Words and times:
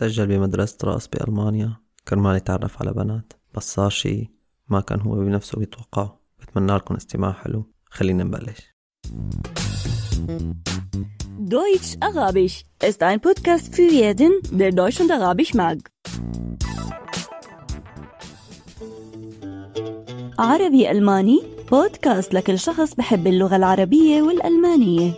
سجل 0.00 0.26
بمدرسة 0.26 0.76
رأس 0.84 1.06
بألمانيا. 1.06 1.76
كرمال 2.08 2.36
يتعرف 2.36 2.82
على 2.82 2.92
بنات 2.92 3.32
بس 3.54 3.74
صار 3.74 3.90
شي 3.90 4.30
ما 4.68 4.80
كان 4.80 5.00
هو 5.00 5.14
بنفسه 5.14 5.58
بيتوقعه. 5.58 6.20
بتمنى 6.40 6.72
لكم 6.72 6.94
استماع 6.94 7.32
حلو. 7.32 7.72
خلينا 7.90 8.24
نبلش. 8.24 8.74
Deutsch 11.56 11.90
Arabisch 12.08 12.56
ist 12.90 13.02
ein 13.02 13.20
Podcast 13.20 13.74
für 13.74 13.90
jeden, 14.00 14.32
der 14.60 14.72
Deutsch 14.72 15.00
und 15.00 15.10
Arabisch 15.10 15.54
mag. 15.54 15.78
عربي 20.38 20.90
ألماني 20.90 21.42
بودكاست 21.70 22.34
لكل 22.34 22.58
شخص 22.58 22.94
بحب 22.94 23.26
اللغة 23.26 23.56
العربية 23.56 24.22
والألمانية. 24.22 25.12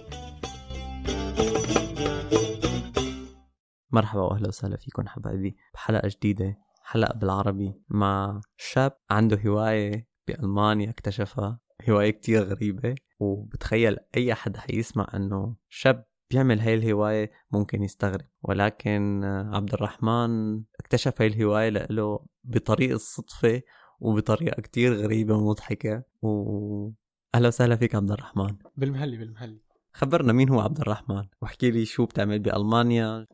مرحبا 3.92 4.22
واهلا 4.22 4.48
وسهلا 4.48 4.76
فيكم 4.76 5.08
حبايبي 5.08 5.56
بحلقة 5.74 6.08
جديدة 6.08 6.58
حلقة 6.82 7.14
بالعربي 7.18 7.74
مع 7.88 8.40
شاب 8.56 8.92
عنده 9.10 9.40
هواية 9.46 10.08
بألمانيا 10.28 10.90
اكتشفها 10.90 11.60
هواية 11.90 12.10
كتير 12.10 12.42
غريبة 12.42 12.94
وبتخيل 13.20 13.96
أي 14.16 14.34
حد 14.34 14.56
حيسمع 14.56 15.06
أنه 15.14 15.56
شاب 15.68 16.04
بيعمل 16.30 16.60
هاي 16.60 16.74
الهواية 16.74 17.30
ممكن 17.52 17.82
يستغرب. 17.82 18.26
ولكن 18.42 19.24
عبد 19.54 19.74
الرحمن 19.74 20.62
اكتشف 20.80 21.20
هاي 21.20 21.26
الهواية 21.26 21.68
لإله 21.68 22.26
بطريق 22.44 22.92
الصدفة 22.92 23.62
وبطريقة 24.00 24.62
كتير 24.62 24.94
غريبة 24.94 25.34
ومضحكة 25.34 26.02
و 26.22 26.90
أهلا 27.34 27.48
وسهلا 27.48 27.76
فيك 27.76 27.94
عبد 27.94 28.10
الرحمن 28.10 28.56
بالمهلي 28.76 29.16
بالمهلي 29.16 29.60
خبرنا 29.94 30.32
مين 30.32 30.48
هو 30.48 30.60
عبد 30.60 30.80
الرحمن؟ 30.80 31.24
واحكي 31.42 31.70
لي 31.70 31.84
شو 31.84 32.06
بتعمل 32.06 32.38
بألمانيا. 32.38 33.26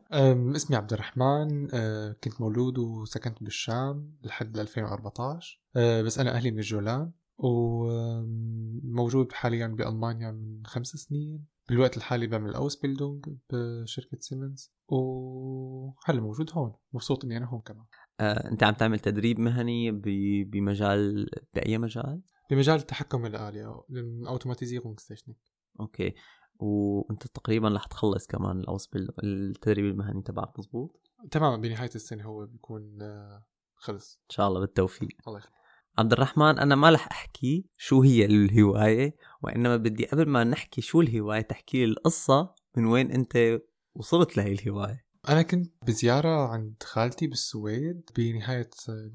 اسمي 0.55 0.75
عبد 0.77 0.93
الرحمن 0.93 1.67
أه، 1.73 2.15
كنت 2.23 2.41
مولود 2.41 2.77
وسكنت 2.77 3.43
بالشام 3.43 4.15
لحد 4.23 4.57
2014 4.57 5.61
أه، 5.75 6.01
بس 6.01 6.19
أنا 6.19 6.31
أهلي 6.35 6.51
من 6.51 6.57
الجولان. 6.59 7.11
وموجود 7.37 9.31
حاليا 9.31 9.67
بألمانيا 9.67 10.31
من 10.31 10.61
خمس 10.65 10.87
سنين. 10.87 11.45
بالوقت 11.69 11.97
الحالي 11.97 12.27
بعمل 12.27 12.53
Ausbildung 12.53 13.25
بشركة 13.53 14.17
سيمنز. 14.19 14.71
وهلا 14.87 16.21
موجود 16.21 16.49
هون. 16.53 16.73
مبسوط 16.93 17.25
إني 17.25 17.37
أنا 17.37 17.45
هون 17.45 17.61
كمان. 17.61 17.85
آه، 18.19 18.51
أنت 18.51 18.63
عم 18.63 18.73
تعمل 18.73 18.99
تدريب 18.99 19.39
مهني 19.39 19.91
ب- 19.91 20.49
بمجال 20.51 21.29
بأي 21.53 21.77
مجال؟ 21.77 22.21
بمجال 22.51 22.75
التحكم 22.75 23.25
الآلي 23.25 23.65
أو 23.65 23.85
ال 23.89 24.99
Automatisierungstechnik 24.99 25.37
okay. 25.79 26.13
وأنت 26.59 27.27
تقريبا 27.27 27.69
رح 27.69 27.85
تخلص 27.85 28.27
كمان 28.27 28.59
ال 28.59 28.65
Aus- 28.65 28.89
التدريب 29.23 29.85
المهني 29.85 30.21
تبعك 30.21 30.59
مزبوط؟ 30.59 31.01
تماما 31.31 31.57
بنهاية 31.57 31.91
السنة 31.95 32.23
هو 32.23 32.45
بيكون 32.45 33.01
أه، 33.01 33.45
خلص. 33.75 34.19
إن 34.23 34.29
شاء 34.29 34.47
الله 34.47 34.59
بالتوفيق. 34.59 35.17
الله 35.27 35.37
يخليك. 35.37 35.53
عبد 35.97 36.13
الرحمن 36.13 36.59
أنا 36.59 36.75
ما 36.75 36.89
رح 36.89 37.07
أحكي 37.07 37.65
شو 37.77 38.01
هي 38.01 38.25
الهواية 38.25 39.15
وإنما 39.41 39.77
بدي 39.77 40.05
قبل 40.05 40.29
ما 40.29 40.43
نحكي 40.43 40.81
شو 40.81 41.01
الهواية 41.01 41.41
تحكي 41.41 41.85
لي 41.85 41.91
القصة 41.91 42.55
من 42.77 42.85
وين 42.85 43.11
أنت 43.11 43.61
وصلت 43.95 44.37
لهي 44.37 44.51
الهواية. 44.51 45.08
أنا 45.27 45.41
كنت 45.41 45.73
بزيارة 45.87 46.47
عند 46.47 46.83
خالتي 46.83 47.27
بالسويد 47.27 48.09
بنهاية 48.17 48.69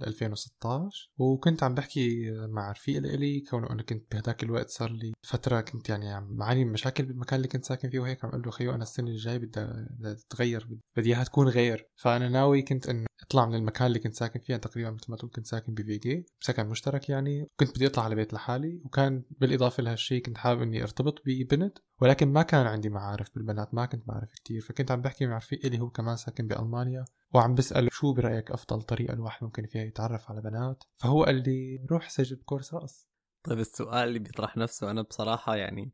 2016 0.06 1.10
وكنت 1.18 1.62
عم 1.62 1.74
بحكي 1.74 2.30
مع 2.30 2.72
رفيق 2.72 3.02
لإلي 3.02 3.40
كونه 3.40 3.70
أنا 3.70 3.82
كنت 3.82 4.12
بهداك 4.12 4.42
الوقت 4.42 4.70
صار 4.70 4.90
لي 4.90 5.12
فترة 5.22 5.60
كنت 5.60 5.88
يعني 5.88 6.12
عم 6.12 6.36
بعاني 6.36 6.64
من 6.64 6.72
مشاكل 6.72 7.04
بالمكان 7.04 7.36
اللي 7.36 7.48
كنت 7.48 7.64
ساكن 7.64 7.90
فيه 7.90 7.98
وهيك 7.98 8.24
عم 8.24 8.30
أقول 8.30 8.42
له 8.42 8.50
خيو 8.50 8.74
أنا 8.74 8.82
السنة 8.82 9.10
الجاي 9.10 9.38
بدي 9.38 9.60
أتغير 10.04 10.68
بدي 10.96 11.08
إياها 11.14 11.24
تكون 11.24 11.48
غير. 11.48 11.88
فأنا 11.96 12.28
ناوي 12.28 12.62
كنت 12.62 12.88
إنه 12.88 13.06
أطلع 13.24 13.46
من 13.46 13.54
المكان 13.54 13.86
اللي 13.86 13.98
كنت 13.98 14.14
ساكن 14.14 14.40
فيه 14.40 14.56
تقريبا 14.56 14.90
مثل 14.90 15.06
ما 15.08 15.16
تقول 15.16 15.30
كنت 15.36 15.46
ساكن 15.46 15.74
بفيجي 15.74 16.26
بسكن 16.40 16.66
مشترك 16.66 17.08
يعني. 17.08 17.50
كنت 17.60 17.70
بدي 17.76 17.86
أطلع 17.86 18.04
على 18.04 18.14
بيت 18.14 18.34
لحالي 18.34 18.80
وكان 18.84 19.22
بالإضافة 19.30 19.82
لهالشيء 19.82 20.22
كنت 20.22 20.38
حابب 20.38 20.62
إني 20.62 20.82
أرتبط 20.82 21.22
ببنت 21.26 21.78
ولكن 22.00 22.32
ما 22.32 22.42
كان 22.42 22.66
عندي 22.66 22.88
معارف 22.88 23.34
بالبنات 23.34 23.74
ما 23.74 23.86
كنت 23.86 24.06
بعرف 24.06 24.32
كتير. 24.32 24.60
فكنت 24.60 24.90
عم 24.90 25.02
بحكي 25.02 25.26
مع 25.26 25.36
رفيق 25.36 25.60
اللي 25.64 25.78
هو 25.80 25.90
كمان 25.90 26.16
ساكن 26.16 26.46
بألمانيا 26.46 27.04
وعم 27.34 27.54
بسأله 27.54 27.88
شو 27.92 28.12
برأيك 28.12 28.50
أفضل 28.50 28.82
طريقة 28.82 29.14
الواحد 29.14 29.44
ممكن 29.44 29.66
فيها 29.66 29.82
يتعرف 29.82 30.30
على 30.30 30.40
بنات. 30.40 30.84
فهو 30.96 31.24
قال 31.24 31.42
لي 31.42 31.86
روح 31.90 32.08
سجل 32.10 32.36
كورس 32.36 32.74
رقص. 32.74 33.08
طيب 33.44 33.58
السؤال 33.58 34.08
اللي 34.08 34.18
بيطرح 34.18 34.56
نفسه 34.56 34.90
أنا 34.90 35.02
بصراحة 35.02 35.56
يعني 35.56 35.92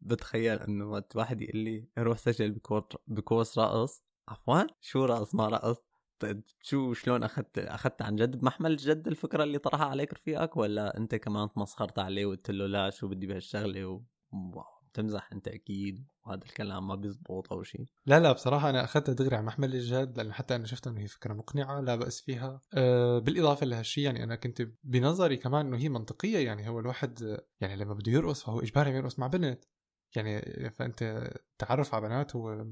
بتخيل 0.00 0.58
إنه 0.58 0.84
وقت 0.90 1.16
واحد 1.16 1.40
يقول 1.42 1.58
لي 1.58 1.88
روح 1.98 2.18
سجل 2.18 2.52
بكور- 2.52 2.96
بكورس 3.06 3.58
رقص. 3.58 4.02
عفوا؟ 4.28 4.62
شو 4.80 5.04
رقص 5.04 5.34
ما 5.34 5.48
رقص؟ 5.48 5.76
شو 6.60 6.92
شلون 6.92 7.22
أخذت 7.22 7.58
أخذت 7.58 8.02
عن 8.02 8.16
جد 8.16 8.36
بمحمل 8.36 8.76
جد 8.76 9.08
الفكرة 9.08 9.44
اللي 9.44 9.58
طرحها 9.58 9.86
عليك 9.86 10.12
رفيقك 10.12 10.56
ولا 10.56 10.96
أنت 10.96 11.14
كمان 11.14 11.52
تمسخرت 11.52 11.98
عليه 11.98 12.26
وقلت 12.26 12.50
له 12.50 12.66
لا 12.66 12.90
شو 12.90 13.08
بدي 13.08 13.26
بهالشغلة 13.26 13.86
و... 13.86 14.02
واو، 14.32 14.64
بتمزح 14.92 15.32
أنت 15.32 15.48
أكيد 15.48 16.06
وهذا 16.26 16.44
الكلام 16.44 16.88
ما 16.88 16.94
بيزبط 16.94 17.52
أو 17.52 17.62
شيء 17.62 17.86
لا 18.06 18.20
لا 18.20 18.32
بصراحة 18.32 18.70
أنا 18.70 18.84
أخذتها 18.84 19.12
دغري 19.12 19.36
على 19.36 19.46
محمل 19.46 19.74
الجد 19.74 20.16
لأنه 20.16 20.32
حتى 20.32 20.54
أنا 20.54 20.66
شفت 20.66 20.86
إنه 20.86 21.00
هي 21.00 21.06
فكرة 21.06 21.32
مقنعة 21.34 21.80
لا 21.80 21.96
بأس 21.96 22.20
فيها. 22.20 22.60
أه 22.74 23.18
بالإضافة 23.18 23.66
لهالشيء 23.66 24.04
يعني 24.04 24.24
أنا 24.24 24.36
كنت 24.36 24.68
بنظري 24.84 25.36
كمان 25.36 25.66
إنه 25.66 25.76
هي 25.76 25.88
منطقية 25.88 26.38
يعني 26.38 26.68
هو 26.68 26.80
الواحد 26.80 27.38
يعني 27.60 27.76
لما 27.76 27.94
بده 27.94 28.12
يرقص 28.12 28.42
فهو 28.42 28.60
إجباري 28.60 28.90
يرقص 28.90 29.18
مع 29.18 29.26
بنت. 29.26 29.64
يعني 30.16 30.40
فأنت 30.70 31.30
تعرف 31.58 31.94
على 31.94 32.08
بنات 32.08 32.36
هو 32.36 32.66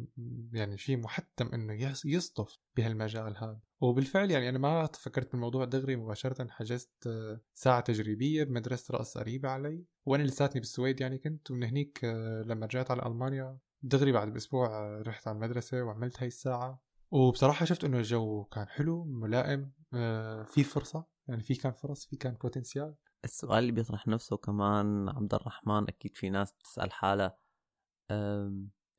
يعني 0.52 0.78
شيء 0.78 0.96
محتم 0.96 1.46
إنه 1.54 1.72
يص- 1.72 2.04
يصطف 2.06 2.58
بهالمجال 2.76 3.36
هذا. 3.36 3.60
وبالفعل 3.80 4.30
يعني 4.30 4.48
أنا 4.48 4.58
ما 4.58 4.86
فكرت 4.86 5.32
بالموضوع 5.32 5.64
دغري 5.64 5.96
مباشرة 5.96 6.46
حجزت 6.50 7.08
ساعة 7.54 7.80
تجريبية 7.80 8.44
بمدرسة 8.44 8.92
رقص 8.94 9.18
قريبة 9.18 9.48
علي. 9.48 9.84
وأنا 10.06 10.22
لساتني 10.22 10.60
بالسويد 10.60 11.00
يعني 11.00 11.18
كنت. 11.18 11.50
ومن 11.50 11.64
هنيك 11.64 12.04
لما 12.46 12.66
رجعت 12.66 12.90
على 12.90 13.06
ألمانيا 13.06 13.58
دغري 13.82 14.12
بعد 14.12 14.32
بأسبوع 14.32 14.98
رحت 15.00 15.28
على 15.28 15.34
المدرسة 15.34 15.82
وعملت 15.82 16.20
هاي 16.20 16.26
الساعة. 16.26 16.82
وبصراحة 17.10 17.64
شفت 17.64 17.84
إنه 17.84 17.98
الجو 17.98 18.44
كان 18.44 18.68
حلو 18.68 19.04
ملائم 19.04 19.72
آه، 19.94 20.42
في 20.42 20.64
فرصة 20.64 21.06
يعني 21.28 21.42
في 21.42 21.54
كان 21.54 21.72
فرص 21.72 22.06
في 22.06 22.16
كان 22.16 22.34
بوتنسيال 22.34 22.94
السؤال 23.26 23.58
اللي 23.58 23.72
بيطرح 23.72 24.08
نفسه 24.08 24.36
كمان 24.36 25.08
عبد 25.08 25.34
الرحمن 25.34 25.88
أكيد 25.88 26.16
في 26.16 26.30
ناس 26.30 26.52
بتسأل 26.52 26.92
حالها 26.92 27.38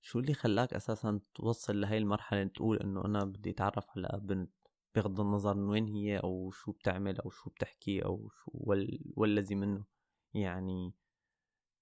شو 0.02 0.20
اللي 0.20 0.34
خلاك 0.34 0.74
أساسا 0.74 1.20
توصل 1.36 1.82
لهي 1.82 1.98
المرحلة 1.98 2.42
إن 2.42 2.52
تقول 2.54 2.78
إنه 2.78 3.06
أنا 3.06 3.26
بدي 3.26 3.50
أتعرف 3.50 3.90
على 3.98 4.20
بنت 4.22 4.52
بغض 4.96 5.20
النظر 5.20 5.54
من 5.54 5.70
وين 5.70 5.88
هي 5.88 6.18
أو 6.18 6.52
شو 6.52 6.72
بتعمل 6.72 7.20
أو 7.20 7.30
شو 7.30 7.50
بتحكي 7.50 8.06
أو 8.06 8.30
شو 8.30 8.52
وال... 8.54 9.00
والذي 9.16 9.56
منه؟ 9.56 9.86
يعني 10.34 10.94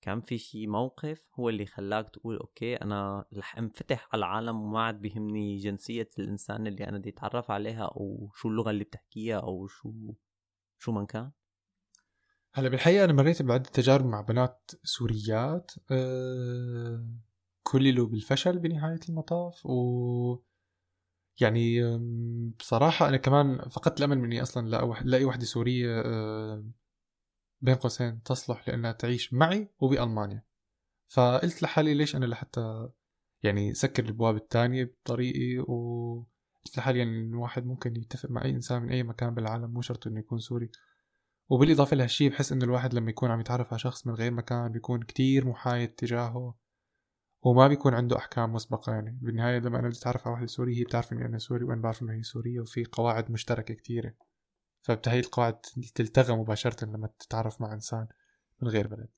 كان 0.02 0.22
في 0.22 0.38
شي 0.38 0.68
موقف 0.68 1.22
هو 1.40 1.50
اللي 1.50 1.66
خلاك 1.66 2.10
تقول 2.10 2.38
أوكي 2.38 2.76
أنا 2.76 3.26
رح 3.34 3.58
أنفتح 3.58 4.10
على 4.14 4.20
العالم 4.20 4.62
وما 4.62 4.82
عاد 4.84 5.02
بيهمني 5.02 5.58
جنسية 5.58 6.10
الإنسان 6.20 6.68
اللي 6.68 6.88
أنا 6.88 6.98
بدي 6.98 7.10
أتعرف 7.10 7.52
عليها 7.52 7.84
أو 7.86 8.32
شو 8.36 8.50
اللغة 8.50 8.70
اللي 8.70 8.84
بتحكيها 8.84 9.40
أو 9.40 9.68
شو 9.68 9.94
شو 10.80 10.92
من 10.92 11.06
كان؟ 11.06 11.32
هلا 12.58 12.70
بالحقيقة 12.70 13.06
أنا 13.06 13.14
مريت 13.14 13.42
بعدة 13.42 13.70
تجارب 13.70 14.06
مع 14.06 14.22
بنات 14.22 14.72
سوريات 14.84 15.72
آه، 15.92 17.08
كللوا 17.64 18.08
بالفشل 18.08 18.60
بنهاية 18.60 19.00
المطاف 19.10 19.66
و 19.66 20.40
يعني 21.42 21.82
بصراحة 22.60 23.08
أنا 23.10 23.18
كمان 23.18 23.70
فقدت 23.70 24.00
الأمل 24.00 24.18
من 24.18 24.26
إني 24.26 24.42
أصلا 24.42 24.70
لاقي 25.04 25.26
وحدة 25.26 25.46
سورية 25.46 26.02
آه، 26.06 26.66
بين 27.62 27.76
قوسين 27.76 28.24
تصلح 28.24 28.70
لأنها 28.70 28.92
تعيش 28.92 29.34
معي 29.34 29.70
وبألمانيا. 29.80 30.44
فقلت 31.08 31.64
لحالي 31.64 31.94
ليش 31.94 32.16
أنا 32.16 32.26
لحتى 32.26 32.90
يعني 33.44 33.74
سكر 33.74 34.04
الأبواب 34.04 34.36
الثانية 34.36 34.84
بطريقي 34.84 35.60
وقلت 35.60 36.78
لحالي 36.78 37.00
يعني 37.00 37.12
الواحد 37.22 37.66
ممكن 37.66 37.96
يتفق 37.96 38.30
مع 38.30 38.46
أي 38.46 38.50
إنسان 38.50 38.82
من 38.82 38.90
أي 38.92 39.04
مكان 39.04 39.34
بالعالم 39.34 39.72
مو 39.74 39.82
شرط 39.82 40.08
إنه 40.08 40.20
يكون 40.20 40.40
سوري. 40.40 40.70
وبالإضافة 41.50 41.96
لهالشي 41.96 42.30
بحس 42.30 42.52
إنه 42.52 42.66
الواحد 42.66 42.94
لما 42.94 43.10
يكون 43.10 43.32
عم 43.32 43.40
يتعرف 43.40 43.68
على 43.74 43.80
شخص 43.80 44.08
من 44.08 44.14
غير 44.14 44.32
مكان 44.32 44.72
بيكون 44.72 45.02
كتير 45.02 45.48
محايد 45.48 45.90
تجاهه 45.90 46.56
وما 47.42 47.68
بيكون 47.68 47.94
عنده 47.94 48.18
أحكام 48.18 48.54
مسبقة 48.54 48.94
يعني. 48.94 49.20
بالنهاية 49.22 49.60
لما 49.60 49.80
أنا 49.80 49.88
بدي 49.88 49.98
أتعرف 49.98 50.28
على 50.28 50.34
واحدة 50.34 50.48
سورية 50.48 50.78
هي 50.80 50.84
بتعرف 50.84 51.14
إني 51.14 51.26
أنا 51.26 51.38
سوري 51.38 51.64
وأنا 51.64 51.82
بعرف 51.82 52.02
إنه 52.02 52.14
هي 52.14 52.24
سورية 52.24 52.60
وفي 52.60 52.86
قواعد 52.86 53.32
مشتركة 53.32 53.74
كتيرة. 53.74 54.14
فبتهي 54.82 55.20
القواعد 55.20 55.60
تلتغى 55.96 56.36
مباشرة 56.36 56.86
لما 56.86 57.10
تتعرف 57.20 57.62
مع 57.62 57.74
إنسان 57.74 58.08
من 58.62 58.68
غير 58.70 58.88
بلد 58.88 59.10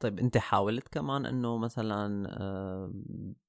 طيب 0.00 0.18
أنت 0.18 0.38
حاولت 0.38 0.88
كمان 0.88 1.26
إنه 1.26 1.58
مثلا 1.58 2.28
آه، 2.40 2.92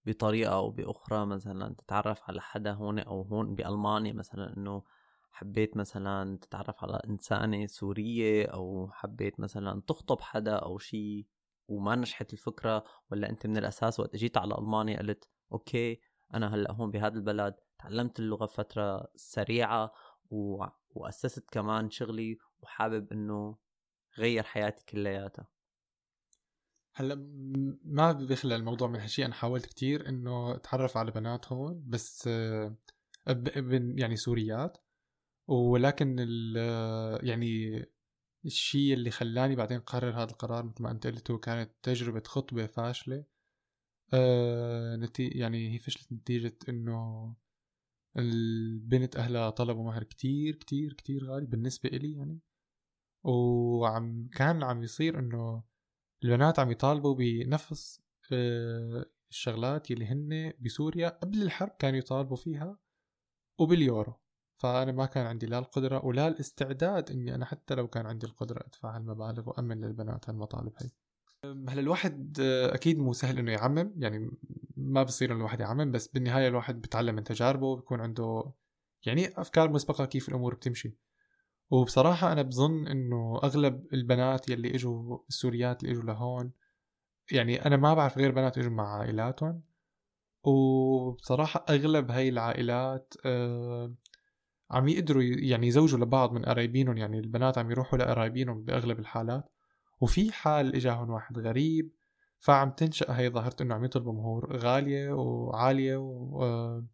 بطريقة 0.06 0.54
أو 0.54 0.70
بأخرى 0.72 1.26
مثلا 1.26 1.76
تتعرف 1.76 2.22
على 2.24 2.42
حدا 2.42 2.72
هون 2.72 3.00
أو 3.00 3.22
هون 3.22 3.56
بألمانيا 3.56 4.14
مثلا 4.14 4.58
إنه 4.58 4.84
حبيت 5.32 5.78
مثلا 5.78 6.38
تتعرف 6.38 6.84
على 6.84 7.02
إنسانة 7.10 7.68
سورية 7.68 8.46
أو 8.46 8.90
حبيت 8.92 9.40
مثلا 9.40 9.82
تخطب 9.88 10.22
حدا 10.22 10.56
أو 10.56 10.78
شيء 10.78 11.28
وما 11.68 11.96
نجحت 11.96 12.34
الفكرة 12.34 12.84
ولا 13.12 13.30
أنت 13.30 13.48
من 13.48 13.58
الأساس 13.58 14.00
وقت 14.00 14.16
إجيت 14.16 14.38
على 14.38 14.56
ألمانيا 14.58 15.00
قلت 15.00 15.30
أوكي 15.52 16.00
أنا 16.34 16.56
هلأ 16.56 16.72
هون 16.72 16.92
بهذا 16.92 17.16
البلد. 17.16 17.56
تعلمت 17.80 18.20
اللغة 18.20 18.46
فترة 18.46 19.08
سريعة 19.16 19.92
و... 20.30 20.66
وأسست 20.90 21.50
كمان 21.52 21.90
شغلي 21.90 22.38
وحابب 22.62 23.12
إنه 23.12 23.58
غير 24.18 24.44
حياتي 24.44 24.86
كلياتها. 24.86 25.48
هلأ 26.94 27.16
ما 27.84 28.12
بيخلى 28.12 28.56
الموضوع 28.56 28.88
من 28.88 29.00
هالشيء 29.00 29.26
أنا 29.26 29.34
حاولت 29.34 29.66
كتير 29.66 30.10
إنه 30.10 30.56
أتعرف 30.56 30.98
على 30.98 31.12
بنات 31.12 31.52
هون 31.52 31.84
بس 31.88 32.28
يعني 33.98 34.16
سوريات. 34.16 34.78
ولكن 35.50 36.20
يعني 37.24 37.86
الشيء 38.46 38.94
اللي 38.94 39.12
خلاني 39.12 39.56
بعدين 39.56 39.80
قرر 39.80 40.12
هذا 40.24 40.32
القرار 40.32 40.64
مثل 40.66 40.84
ما 40.84 40.92
أنت 40.92 41.08
قلت 41.08 41.32
هو 41.32 41.40
كانت 41.40 41.72
تجربة 41.84 42.24
خطبة 42.26 42.68
فاشلة. 42.68 43.26
آه 44.14 44.96
نتي 44.96 45.28
يعني 45.28 45.74
هي 45.74 45.80
فشلت 45.80 46.14
نتيجة 46.14 46.58
إنه 46.70 47.36
البنت 48.18 49.16
أهلها 49.16 49.50
طلبوا 49.50 49.84
مهر 49.86 50.04
كتير 50.04 50.56
كتير 50.56 50.94
كتير 50.94 51.26
غالي 51.26 51.46
بالنسبة 51.46 51.90
إلي 51.90 52.14
يعني. 52.14 52.40
وعم 53.24 54.30
كان 54.36 54.64
عم 54.64 54.84
يصير 54.84 55.20
إنه 55.20 55.64
البنات 56.24 56.60
عم 56.60 56.72
يطالبوا 56.72 57.16
بنفس 57.16 58.02
آه، 58.34 59.06
الشغلات 59.32 59.92
اللي 59.92 60.06
هن 60.06 60.54
بسوريا 60.60 61.10
قبل 61.10 61.42
الحرب 61.42 61.72
كانوا 61.80 62.00
يطالبوا 62.00 62.38
فيها 62.38 62.80
وباليورو. 63.60 64.20
فأنا 64.60 64.92
ما 64.92 65.06
كان 65.06 65.26
عندي 65.26 65.46
لا 65.46 65.60
القدرة 65.60 66.06
ولا 66.06 66.28
الاستعداد 66.28 67.12
إني 67.12 67.36
أنا 67.36 67.46
حتى 67.46 67.76
لو 67.76 67.88
كان 67.88 68.06
عندي 68.06 68.26
القدرة 68.26 68.60
أدفع 68.68 68.96
هالمبالغ 68.96 69.50
وأمن 69.50 69.82
للبنات 69.82 70.30
هالمطالب 70.30 70.74
هي. 70.78 70.90
هلا 71.46 71.80
الواحد 71.80 72.38
آه، 72.42 72.76
أكيد 72.76 73.00
مو 73.00 73.14
سهل 73.14 73.40
إنه 73.40 73.52
يعمم 73.52 73.94
يعني 73.98 74.32
ما 74.78 75.04
بصير 75.04 75.32
إنه 75.32 75.40
الواحد 75.40 75.60
يعمم 75.60 75.92
بس 75.92 76.08
بالنهاية 76.08 76.48
الواحد 76.48 76.82
بتعلم 76.82 77.16
من 77.16 77.24
تجاربه 77.24 77.76
بيكون 77.76 78.02
عنده 78.02 78.52
يعني 79.06 79.42
أفكار 79.42 79.72
مسبقة 79.72 80.06
كيف 80.06 80.30
الأمور 80.30 80.56
بتمشي. 80.56 80.98
وبصراحة 81.72 82.32
أنا 82.32 82.42
بظن 82.42 82.88
إنه 82.88 83.40
أغلب 83.44 83.88
البنات 83.94 84.50
يلي 84.50 84.76
إجوا 84.76 85.20
السوريات 85.30 85.84
اللي 85.84 85.94
إجوا 85.94 86.04
لهون 86.04 86.52
يعني 87.32 87.66
أنا 87.66 87.78
ما 87.78 87.94
بعرف 87.94 88.18
غير 88.18 88.32
بنات 88.32 88.58
إجوا 88.58 88.72
مع 88.72 89.00
عائلاتهم. 89.00 89.64
وبصراحة 90.44 91.66
أغلب 91.70 92.12
هاي 92.12 92.30
العائلات 92.30 93.14
آه 93.26 93.94
عم 94.72 94.88
يقدروا 94.88 95.24
يعني 95.24 95.68
يزوجوا 95.68 96.00
لبعض 96.00 96.34
من 96.34 96.46
قرايبينهم 96.46 96.98
يعني 96.98 97.20
البنات 97.20 97.58
عم 97.58 97.72
يروحوا 97.72 98.00
لقرايبينهم 98.00 98.64
بأغلب 98.64 99.00
الحالات. 99.00 99.52
وفي 100.02 100.32
حال 100.32 100.76
إجاهم 100.76 101.10
واحد 101.10 101.40
غريب 101.40 101.92
فعم 102.40 102.72
تنشأ 102.72 103.20
هي 103.20 103.30
ظاهرة 103.30 103.56
إنه 103.62 103.76
عم 103.76 103.86
يطلبوا 103.86 104.14
مهور 104.14 104.58
غالية 104.58 105.12
وعالية 105.12 105.98
و 105.98 106.44
آه، 106.44 106.88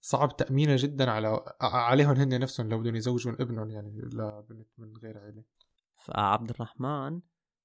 صعب 0.00 0.36
تأمينها 0.36 0.76
جدا 0.76 1.10
على 1.10 1.44
عليهم 1.60 2.16
هن 2.16 2.40
نفسهم 2.40 2.68
لو 2.68 2.78
بدهم 2.78 2.96
يزوجون 2.96 3.34
ابنهم 3.40 3.70
يعني 3.70 4.00
لبنت 4.00 4.68
من 4.78 4.96
غير 4.96 5.18
عيلة. 5.18 5.44
فعبد 5.96 6.50
الرحمن 6.50 7.20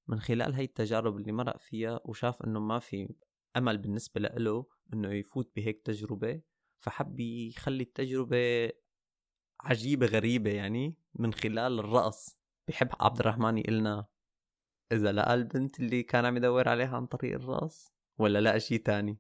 من 0.08 0.20
خلال 0.20 0.54
هاي 0.54 0.64
التجارب 0.64 1.18
اللي 1.18 1.32
مرق 1.32 1.58
فيها 1.58 2.00
وشاف 2.06 2.42
إنه 2.42 2.60
ما 2.60 2.80
في 2.80 3.16
أمل 3.58 3.78
بالنسبة 3.78 4.22
له 4.22 4.66
إنه 4.94 5.14
يفوت 5.14 5.52
بهيك 5.56 5.82
تجربة 5.86 6.42
فحب 6.80 7.20
يخلي 7.20 7.84
التجربة 7.84 8.72
عجيبة 9.62 10.06
غريبة 10.06 10.52
يعني 10.52 10.96
من 11.16 11.34
خلال 11.34 11.80
الرقص 11.80 12.38
بحب 12.68 12.90
عبد 13.00 13.20
الرحمن 13.20 13.58
يقلنا 13.58 14.06
إذا 14.92 15.12
لقى 15.12 15.34
البنت 15.34 15.80
اللي 15.80 16.04
كان 16.04 16.26
عم 16.26 16.38
يدور 16.38 16.70
عليها 16.70 16.96
عن 16.96 17.06
طريق 17.06 17.36
الرقص 17.36 17.94
ولا 18.18 18.42
لقى 18.42 18.60
شيء 18.60 18.80
تاني. 18.84 19.18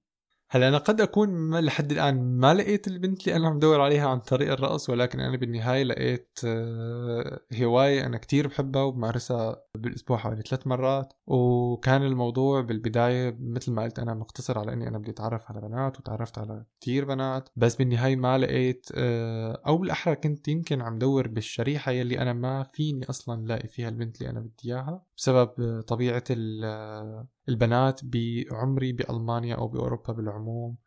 هلا 0.49 0.67
أنا 0.67 0.77
قد 0.77 1.01
أكون 1.01 1.59
لحد 1.59 1.91
الآن 1.91 2.37
ما 2.39 2.53
لقيت 2.53 2.87
البنت 2.87 3.27
اللي 3.27 3.37
أنا 3.37 3.47
عم 3.47 3.59
دور 3.59 3.81
عليها 3.81 4.07
عن 4.09 4.19
طريق 4.19 4.51
الرقص 4.51 4.89
ولكن 4.89 5.19
أنا 5.19 5.37
بالنهاية 5.37 5.83
لقيت 5.83 6.39
آه، 6.45 7.39
هواية 7.61 8.05
أنا 8.05 8.17
كتير 8.17 8.47
بحبها 8.47 8.83
وبمارسها 8.83 9.61
بالأسبوع 9.75 10.17
حوالي 10.17 10.41
ثلاث 10.41 10.67
مرات. 10.67 11.13
وكان 11.27 12.03
الموضوع 12.03 12.61
بالبداية 12.61 13.37
مثل 13.39 13.71
ما 13.71 13.83
قلت 13.83 13.99
أنا 13.99 14.13
مقتصر 14.13 14.59
على 14.59 14.73
إني 14.73 14.87
أنا 14.87 14.97
بدي 14.97 15.11
أتعرف 15.11 15.51
على 15.51 15.61
بنات 15.61 15.99
وتعرفت 15.99 16.37
على 16.37 16.65
كتير 16.81 17.05
بنات. 17.05 17.49
بس 17.55 17.75
بالنهاية 17.75 18.15
ما 18.15 18.37
لقيت 18.37 18.87
آه، 18.95 19.61
أو 19.67 19.77
بالأحرى 19.77 20.15
كنت 20.15 20.47
يمكن 20.47 20.81
عم 20.81 20.97
دور 20.97 21.27
بالشريحة 21.27 21.91
يلي 21.91 22.19
أنا 22.21 22.33
ما 22.33 22.63
فيني 22.63 23.09
أصلا 23.09 23.45
لاقي 23.47 23.67
فيها 23.67 23.89
البنت 23.89 24.17
اللي 24.21 24.29
أنا 24.29 24.39
بدي 24.39 24.53
إياها 24.65 25.03
بسبب 25.17 25.81
طبيعة 25.87 26.23
آه، 26.31 27.27
البنات 27.49 28.01
بعمري 28.03 28.93
بألمانيا 28.93 29.55
أو 29.55 29.67
بأوروبا 29.67 30.13
بالعموم 30.13 30.77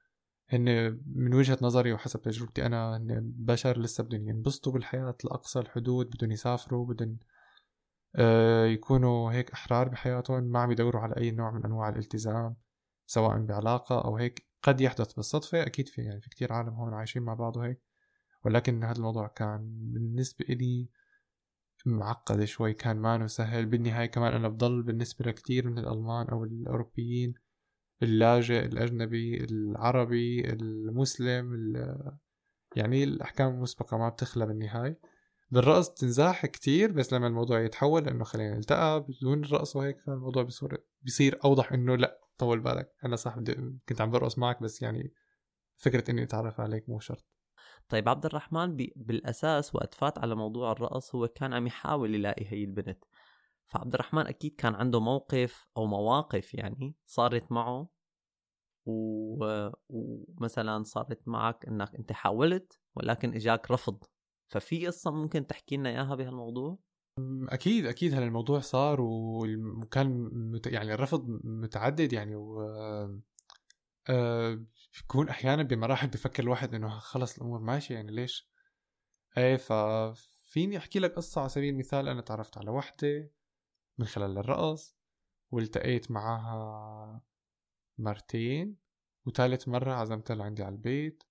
هن 0.49 0.99
من 1.15 1.35
وجهة 1.35 1.59
نظري 1.63 1.93
وحسب 1.93 2.23
تجربتي 2.23 2.67
أنا 2.67 2.97
هن 2.97 3.33
بشر 3.37 3.81
لسه 3.81 4.05
بدهم 4.05 4.29
ينبسطوا 4.29 4.73
بالحياة 4.73 5.17
لأقصى 5.25 5.59
الحدود 5.59 6.11
بدهم 6.11 6.33
يسافروا 6.33 6.87
بدهم 6.87 7.19
آه، 8.17 8.65
يكونوا 8.65 9.33
هيك 9.33 9.51
أحرار 9.51 9.89
بحياتهم 9.89 10.45
ما 10.45 10.61
عم 10.61 10.71
يدوروا 10.71 11.03
على 11.03 11.17
أي 11.17 11.31
نوع 11.31 11.51
من 11.51 11.65
أنواع 11.65 11.89
الالتزام 11.89 12.57
سواء 13.07 13.39
بعلاقة 13.39 14.05
أو 14.05 14.17
هيك 14.17 14.47
قد 14.63 14.81
يحدث 14.81 15.13
بالصدفة 15.13 15.63
أكيد 15.63 15.89
في 15.89 16.03
يعني 16.03 16.21
في 16.21 16.31
كتير 16.31 16.53
عالم 16.53 16.75
هون 16.75 16.95
عايشين 16.95 17.23
مع 17.23 17.35
بعض 17.35 17.57
وهيك 17.57 17.81
ولكن 18.45 18.85
هذا 18.85 18.97
الموضوع 18.97 19.27
كان 19.27 19.59
بالنسبة 19.93 20.45
إلي 20.49 20.89
معقد 21.87 22.45
شوي 22.45 22.73
كان 22.75 22.97
مانو 22.97 23.27
سهل 23.29 23.67
بالنهاية 23.67 24.07
كمان 24.07 24.33
أنا 24.33 24.49
بضل 24.49 24.83
بالنسبة 24.83 25.25
لكتير 25.31 25.69
من 25.69 25.79
الألمان 25.79 26.27
أو 26.29 26.45
الأوروبيين 26.45 27.35
اللاجئ 28.03 28.65
الأجنبي 28.67 29.45
العربي 29.45 30.53
المسلم 30.53 31.55
ال- 31.55 32.17
يعني 32.77 33.05
الأحكام 33.05 33.55
المسبقة 33.55 33.99
ما 33.99 34.09
بتخلى 34.09 34.47
بالنهاية. 34.47 35.01
بالرقص 35.51 35.91
تنزاح 35.95 36.47
كتير 36.47 36.93
بس 36.93 37.13
لما 37.13 37.27
الموضوع 37.27 37.61
يتحول 37.61 38.09
إنه 38.09 38.25
خلينا 38.25 38.57
نلتقى 38.57 39.01
بدون 39.09 39.45
الرقص 39.45 39.77
وهيك 39.77 40.01
فالموضوع 40.01 40.43
بصير 40.43 40.85
بيصير 41.03 41.39
أوضح 41.45 41.73
إنه 41.73 41.97
لأ 41.97 42.21
طول 42.39 42.61
بالك. 42.61 42.93
أنا 43.05 43.17
صح 43.17 43.39
كنت 43.89 44.01
عم 44.01 44.11
برقص 44.11 44.39
معك 44.39 44.63
بس 44.63 44.83
يعني 44.83 45.13
فكرة 45.77 46.11
إني 46.11 46.23
أتعرف 46.23 46.61
عليك 46.61 46.89
مو 46.89 47.01
شرط. 47.01 47.25
طيب 47.91 48.09
عبد 48.09 48.27
الرحمن 48.27 48.77
بالأساس 48.97 49.75
وقت 49.75 49.95
فات 49.95 50.19
على 50.19 50.35
موضوع 50.35 50.73
الرقص 50.73 51.15
هو 51.15 51.29
كان 51.29 51.53
عم 51.53 51.67
يحاول 51.67 52.15
يلاقي 52.15 52.45
هي 52.49 52.65
البنت. 52.65 53.05
فعبد 53.67 53.95
الرحمن 53.95 54.27
أكيد 54.27 54.55
كان 54.55 54.75
عنده 54.75 55.01
موقف 55.01 55.69
أو 55.77 55.87
مواقف 55.87 56.55
يعني 56.55 56.95
صارت 57.07 57.53
معه. 57.53 57.89
و... 58.87 59.45
ومثلا 59.89 60.83
صارت 60.83 61.29
معك 61.29 61.67
إنك 61.67 61.95
أنت 61.95 62.13
حاولت 62.13 62.81
ولكن 62.95 63.35
إجاك 63.35 63.71
رفض. 63.71 64.05
ففي 64.49 64.87
قصة 64.87 65.11
ممكن 65.11 65.47
تحكي 65.47 65.77
لنا 65.77 65.89
إياها 65.89 66.15
بهالموضوع؟ 66.15 66.79
أكيد 67.49 67.87
أكيد 67.87 68.15
هذا 68.15 68.25
الموضوع 68.25 68.61
صار 68.61 69.01
وكان 69.01 70.31
مت... 70.33 70.67
يعني 70.67 70.95
الرفض 70.95 71.27
متعدد 71.45 72.13
يعني 72.13 72.37
و 72.37 72.61
آه، 74.11 74.59
بيكون 74.95 75.29
أحيانا 75.29 75.63
بمراحل 75.63 76.09
بفكر 76.09 76.43
الواحد 76.43 76.75
إنه 76.75 76.99
خلص 76.99 77.37
الأمور 77.37 77.61
ماشيه 77.61 77.95
يعني 77.95 78.13
ليش؟ 78.13 78.51
إيه 79.39 79.57
ففيني 79.57 80.79
أحكي 80.79 80.99
لك 80.99 81.15
قصة 81.15 81.41
على 81.41 81.49
سبيل 81.49 81.75
المثال 81.75 82.09
أنا 82.09 82.21
تعرفت 82.21 82.59
على 82.59 82.71
وحدة 82.71 83.31
من 83.99 84.07
خلال 84.07 84.39
الرقص 84.39 84.97
والتقيت 85.51 86.11
معاها 86.11 87.23
مرتين 87.99 88.77
وثالث 89.27 89.69
مرة 89.69 89.93
عزمتها 89.93 90.35
لعندي 90.35 90.63
على 90.63 90.75
البيت. 90.75 91.23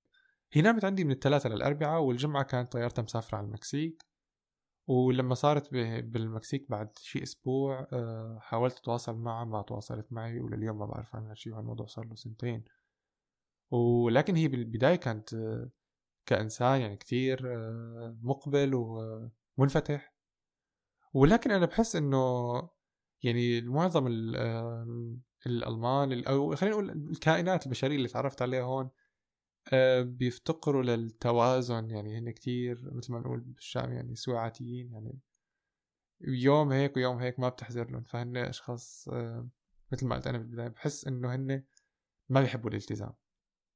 هي 0.52 0.62
نامت 0.62 0.86
عندي 0.86 1.04
من 1.04 1.12
الثلاثة 1.12 1.50
للأربعة 1.50 2.00
والجمعة 2.00 2.44
كانت 2.44 2.72
طيارتها 2.72 3.02
مسافرة 3.02 3.38
على 3.38 3.46
المكسيك. 3.46 4.09
ولما 4.90 5.36
صارت 5.36 5.74
بالمكسيك 6.04 6.70
بعد 6.70 6.98
شي 6.98 7.24
أسبوع 7.24 7.88
آه، 7.94 8.38
حاولت 8.42 8.78
أتواصل 8.78 9.16
معها 9.16 9.46
ما 9.46 9.62
تواصلت 9.62 10.14
معي 10.14 10.40
ولليوم 10.40 10.80
ما 10.80 10.86
بعرف 10.86 11.16
عنها 11.16 11.34
شي 11.34 11.52
وهالموضوع 11.52 11.86
صار 11.86 12.06
له 12.06 12.16
سنتين. 12.16 12.64
ولكن 13.72 14.36
هي 14.36 14.48
بالبداية 14.48 14.96
كانت 14.96 15.34
آه، 15.34 15.70
كإنسان 16.26 16.82
يعني 16.82 16.96
كتير 16.98 17.54
آه، 17.56 18.18
مقبل 18.22 18.72
ومنفتح. 19.58 20.14
ولكن 21.14 21.52
أنا 21.52 21.66
بحس 21.66 21.96
إنه 21.96 22.54
يعني 23.24 23.62
معظم 23.62 24.08
ال- 24.08 24.36
الألمان 25.46 26.12
ال- 26.12 26.28
أو 26.28 26.56
خلينا 26.56 26.76
نقول 26.76 26.90
الكائنات 26.90 27.66
البشرية 27.66 27.96
اللي 27.96 28.08
تعرفت 28.08 28.42
عليها 28.42 28.64
هون 28.64 28.90
بيفتقروا 30.04 30.84
للتوازن 30.84 31.90
يعني 31.90 32.18
هن 32.18 32.32
كتير 32.32 32.90
مثل 32.94 33.14
ما 33.14 33.20
نقول 33.20 33.40
بالشام 33.40 33.94
يعني 33.94 34.16
سوعاتيين 34.16 34.92
يعني 34.94 35.20
يوم 36.22 36.72
هيك 36.72 36.98
ويوم 36.98 37.20
هيك 37.20 37.40
ما 37.40 37.50
بتحزر 37.50 37.92
لهم. 37.92 38.04
فهن 38.04 38.38
أشخاص 38.38 39.10
آه، 39.12 39.50
مثل 39.92 40.08
ما 40.08 40.16
قلت 40.16 40.28
أنا 40.28 40.38
بالبداية 40.38 40.68
بحس 40.68 41.08
إنه 41.08 41.36
هن 41.36 41.64
ما 42.30 42.42
بيحبوا 42.42 42.70
الالتزام. 42.70 43.14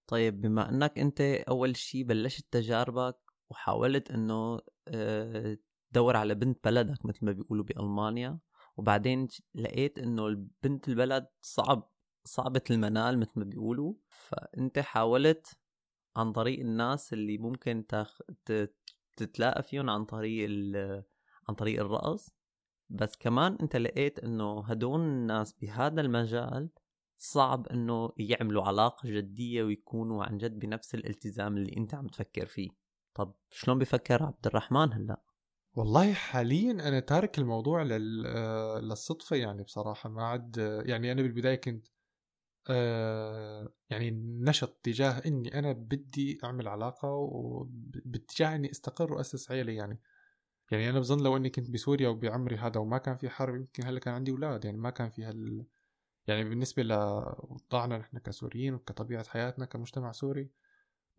طيب 0.08 0.42
بما 0.42 0.70
إنك 0.70 1.00
أنت 1.00 1.22
أول 1.22 1.76
شي 1.76 2.04
بلشت 2.04 2.46
تجاربك 2.52 3.18
وحاولت 3.50 4.12
إنه 4.12 4.60
آه، 4.88 5.58
تدور 5.92 6.18
على 6.18 6.36
بنت 6.36 6.64
بلدك 6.64 7.06
مثل 7.06 7.26
ما 7.26 7.32
بيقولوا 7.32 7.66
بألمانيا 7.66 8.40
وبعدين 8.78 9.28
لقيت 9.56 10.00
إنه 10.00 10.28
البنت 10.28 10.88
البلد 10.88 11.28
صعب 11.42 11.92
صعبة 12.26 12.62
المنال 12.72 13.20
مثل 13.20 13.32
ما 13.36 13.44
بيقولوا 13.44 13.94
فأنت 14.08 14.80
حاولت 14.80 15.58
عن 16.16 16.32
طريق 16.32 16.60
الناس 16.60 17.14
اللي 17.14 17.38
ممكن 17.38 17.88
تخ... 17.88 18.22
تتلاقى 19.18 19.64
فيهم 19.64 19.90
عن 19.90 20.06
طريق 20.06 20.48
ال... 20.50 21.04
عن 21.50 21.56
طريق 21.56 21.80
الرقص 21.80 22.30
بس 22.90 23.16
كمان 23.16 23.58
انت 23.62 23.76
لقيت 23.76 24.20
انه 24.20 24.66
هدول 24.66 25.00
الناس 25.00 25.54
بهذا 25.54 26.02
المجال 26.02 26.70
صعب 27.18 27.68
انه 27.68 28.14
يعملوا 28.18 28.64
علاقة 28.64 29.10
جدية 29.10 29.64
ويكونوا 29.64 30.24
عن 30.24 30.38
جد 30.38 30.60
بنفس 30.60 30.96
الالتزام 30.96 31.58
اللي 31.58 31.78
انت 31.78 31.94
عم 31.94 32.08
تفكر 32.08 32.46
فيه. 32.46 32.70
طب 33.14 33.34
شلون 33.52 33.80
بفكر 33.80 34.24
عبد 34.24 34.48
الرحمن 34.48 34.94
هلأ؟ 34.94 35.22
والله 35.76 36.14
حاليا 36.14 36.72
أنا 36.72 37.00
تارك 37.00 37.40
الموضوع 37.40 37.84
لل... 37.84 38.22
للصدفة 38.88 39.36
يعني 39.36 39.64
بصراحة. 39.64 40.10
ما 40.10 40.24
عاد 40.24 40.58
يعني 40.86 41.12
أنا 41.12 41.22
بالبداية 41.22 41.56
كنت 41.56 41.88
يعني 43.90 44.12
نشط 44.42 44.80
تجاه 44.84 45.22
إني 45.26 45.60
أنا 45.60 45.72
بدي 45.72 46.40
أعمل 46.44 46.68
علاقة 46.68 47.10
وباتجاه 47.10 48.56
إني 48.56 48.72
أستقر 48.72 49.14
وأسس 49.14 49.52
عيلة 49.52 49.74
يعني. 49.74 50.00
يعني 50.72 50.90
أنا 50.90 51.00
بظن 51.00 51.24
لو 51.24 51.38
إني 51.38 51.50
كنت 51.50 51.72
بسوريا 51.72 52.10
وبعمري 52.10 52.56
هذا 52.58 52.80
وما 52.80 52.98
كان 52.98 53.18
في 53.18 53.30
حرب 53.30 53.56
يمكن 53.56 53.86
هلأ 53.88 54.00
كان 54.00 54.14
عندي 54.14 54.32
أولاد. 54.32 54.66
يعني 54.66 54.78
ما 54.78 54.90
كان 54.90 55.10
في 55.10 55.24
هال 55.24 55.66
يعني 56.28 56.44
بالنسبة 56.50 56.84
لوضعنا 56.84 57.98
نحن 57.98 58.18
كسوريين 58.18 58.74
وكطبيعة 58.74 59.28
حياتنا 59.30 59.66
كمجتمع 59.66 60.12
سوري 60.12 60.50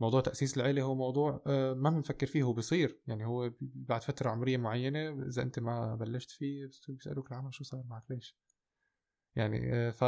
موضوع 0.01 0.21
تأسيس 0.21 0.57
العيلة 0.57 0.83
هو 0.83 0.95
موضوع 0.95 1.43
آه، 1.47 1.75
ما 1.75 1.91
بنفكر 1.91 2.27
فيه 2.27 2.43
هو 2.43 2.53
بيصير. 2.53 3.01
يعني 3.07 3.27
هو 3.27 3.53
بعد 3.61 4.03
فترة 4.03 4.31
عمرية 4.31 4.57
معينة 4.57 5.27
إذا 5.27 5.43
أنت 5.43 5.59
ما 5.59 5.95
بلشت 5.95 6.31
فيه 6.31 6.71
بيسألوك 6.89 7.33
العمل 7.33 7.55
شو 7.55 7.65
صار 7.65 7.85
معك 7.89 8.11
ليش؟ 8.11 8.37
يعني 9.37 9.75
آه، 9.75 9.91
ف 9.91 10.05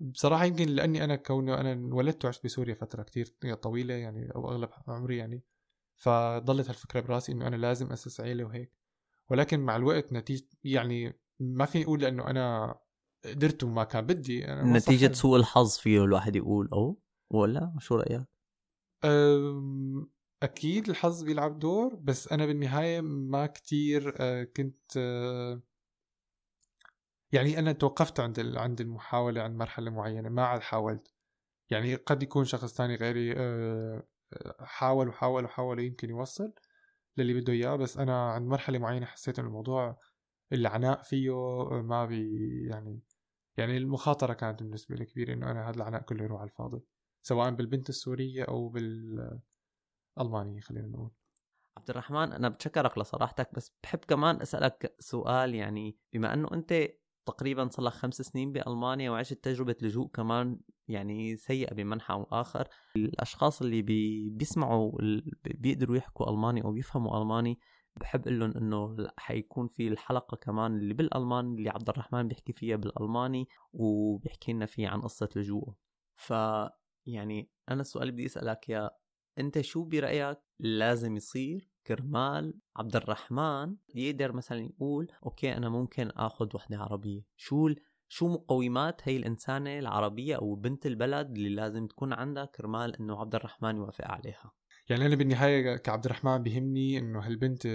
بصراحة 0.00 0.44
يمكن 0.44 0.68
لأني 0.68 1.04
أنا 1.04 1.16
كوني 1.16 1.54
أنا 1.54 1.72
انولدت 1.72 2.24
وعشت 2.24 2.44
بسوريا 2.44 2.74
فترة 2.74 3.02
كتير 3.02 3.26
طويلة 3.62 3.94
يعني 3.94 4.34
أو 4.34 4.50
أغلب 4.50 4.68
عمري 4.88 5.16
يعني 5.16 5.42
فضلت 5.96 6.68
هالفكرة 6.68 7.00
براسي 7.00 7.32
إنه 7.32 7.46
أنا 7.46 7.56
لازم 7.56 7.92
أسس 7.92 8.20
عيلة 8.20 8.44
وهيك. 8.44 8.72
ولكن 9.30 9.60
مع 9.60 9.76
الوقت 9.76 10.12
نتيجة 10.12 10.46
يعني 10.64 11.18
ما 11.40 11.64
فيني 11.64 11.84
أقول 11.84 12.00
لأنه 12.00 12.30
أنا 12.30 12.74
قدرت 13.24 13.64
وما 13.64 13.84
كان 13.84 14.06
بدي 14.06 14.48
أنا 14.48 14.78
نتيجة 14.78 15.12
سوء 15.12 15.36
الحظ 15.36 15.76
فيه 15.76 16.04
الواحد 16.04 16.36
يقول 16.36 16.68
أو؟ 16.72 16.98
ولا؟ 17.30 17.72
شو 17.78 17.94
رأيك؟ 17.96 18.26
أكيد 20.42 20.88
الحظ 20.88 21.22
بيلعب 21.22 21.58
دور 21.58 21.94
بس 21.94 22.32
أنا 22.32 22.46
بالنهاية 22.46 23.00
ما 23.00 23.46
كتير 23.46 24.14
آه، 24.20 24.44
كنت 24.44 24.96
آه، 24.96 25.62
يعني 27.34 27.58
أنا 27.58 27.72
توقفت 27.72 28.20
عند 28.20 28.56
عند 28.56 28.80
المحاولة 28.80 29.42
عند 29.42 29.56
مرحلة 29.56 29.90
معينة 29.90 30.28
ما 30.28 30.44
عاد 30.44 30.60
حاولت. 30.60 31.14
يعني 31.70 31.94
قد 31.94 32.22
يكون 32.22 32.44
شخص 32.44 32.74
تاني 32.74 32.94
غيري 32.96 33.34
آه، 33.36 34.02
حاول 34.60 35.08
وحاول 35.08 35.44
وحاول 35.44 35.80
يمكن 35.80 36.10
يوصل 36.10 36.52
للي 37.16 37.34
بده 37.40 37.52
إياه 37.52 37.76
بس 37.76 37.98
أنا 37.98 38.30
عند 38.30 38.46
مرحلة 38.48 38.78
معينة 38.78 39.06
حسيت 39.06 39.38
إنه 39.38 39.48
الموضوع 39.48 39.98
العناء 40.52 41.02
فيه 41.02 41.30
ما 41.82 42.06
بي 42.06 42.66
يعني 42.70 43.00
يعني 43.56 43.76
المخاطرة 43.76 44.32
كانت 44.32 44.62
بالنسبة 44.62 44.96
لي 44.96 45.04
كبيرة 45.04 45.32
إنه 45.32 45.50
أنا 45.50 45.68
هذا 45.68 45.76
العناء 45.76 46.02
كله 46.02 46.24
يروح 46.24 46.40
على 46.40 46.50
الفاضي 46.50 46.82
سواء 47.22 47.50
بالبنت 47.50 47.88
السورية 47.88 48.44
أو 48.44 48.68
بالألمانية 48.68 50.60
خلينا 50.60 50.88
نقول. 50.88 51.10
عبد 51.76 51.90
الرحمن 51.90 52.32
أنا 52.32 52.48
بتشكرك 52.48 52.98
لصراحتك 52.98 53.54
بس 53.54 53.72
بحب 53.82 53.98
كمان 53.98 54.40
أسألك 54.40 54.94
سؤال 54.98 55.54
يعني 55.54 55.96
بما 56.12 56.34
أنه 56.34 56.48
أنت 56.52 56.88
تقريبا 57.26 57.68
صار 57.68 57.84
لك 57.84 57.92
خمس 57.92 58.14
سنين 58.14 58.52
بألمانيا 58.52 59.10
وعشت 59.10 59.44
تجربة 59.44 59.76
لجوء 59.82 60.08
كمان 60.08 60.60
يعني 60.88 61.36
سيئة 61.36 61.74
بمنحى 61.74 62.14
أو 62.14 62.22
آخر. 62.32 62.68
الأشخاص 62.96 63.62
اللي 63.62 63.82
بي 63.82 64.30
بيسمعوا 64.30 64.92
بيقدروا 65.44 65.96
يحكوا 65.96 66.30
ألماني 66.30 66.64
أو 66.64 66.72
بيفهموا 66.72 67.22
ألماني 67.22 67.58
بحب 67.96 68.28
لهم 68.28 68.50
إنه 68.56 68.96
حيكون 69.16 69.66
في 69.66 69.88
الحلقة 69.88 70.36
كمان 70.36 70.76
اللي 70.76 70.94
بالالماني 70.94 71.54
اللي 71.58 71.70
عبد 71.70 71.88
الرحمن 71.88 72.28
بيحكي 72.28 72.52
فيها 72.52 72.76
بالألماني 72.76 73.48
وبيحكي 73.72 74.52
لنا 74.52 74.66
فيه 74.66 74.88
عن 74.88 75.00
قصة 75.00 75.28
لجوءه. 75.36 75.76
ف 76.16 76.32
يعني 77.06 77.50
أنا 77.68 77.80
السؤال 77.80 78.12
بدي 78.12 78.26
أسألك 78.26 78.68
يا 78.68 78.90
أنت 79.38 79.60
شو 79.60 79.84
برأيك 79.84 80.38
لازم 80.60 81.16
يصير 81.16 81.73
كرمال 81.86 82.54
عبد 82.76 82.96
الرحمن 82.96 83.76
يقدر 83.94 84.32
مثلا 84.32 84.58
يقول 84.58 85.12
okay 85.24 85.56
أنا 85.56 85.68
ممكن 85.68 86.10
آخذ 86.10 86.48
وحدة 86.54 86.78
عربية. 86.78 87.22
شو 87.36 87.68
شو 88.08 88.28
مقومات 88.28 89.00
هي 89.08 89.16
الإنسانة 89.16 89.78
العربية 89.78 90.36
أو 90.36 90.54
بنت 90.54 90.86
البلد 90.86 91.30
اللي 91.30 91.48
لازم 91.48 91.86
تكون 91.86 92.12
عندها 92.12 92.44
كرمال 92.44 92.96
إنه 92.96 93.20
عبد 93.20 93.34
الرحمن 93.34 93.76
يوافق 93.76 94.04
عليها؟ 94.04 94.52
يعني 94.88 95.06
أنا 95.06 95.16
بالنهاية 95.16 95.76
كعبد 95.76 96.04
الرحمن 96.04 96.42
بهمني 96.42 96.98
إنه 96.98 97.20
هالبنت 97.20 97.68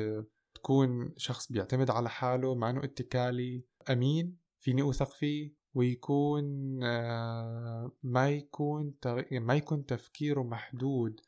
تكون 0.54 1.14
شخص 1.18 1.52
بيعتمد 1.52 1.90
على 1.90 2.10
حاله 2.10 2.56
ما 2.56 2.70
انه 2.70 2.84
اتكالي 2.84 3.64
أمين 3.90 4.38
فيني 4.60 4.82
أوثق 4.82 5.10
فيه 5.10 5.54
ويكون 5.74 6.80
آه، 6.84 7.92
ما 8.04 8.30
يكون 8.30 8.94
ما 9.32 9.56
يكون 9.56 9.86
تفكيره 9.86 10.44
محدود 10.44 11.22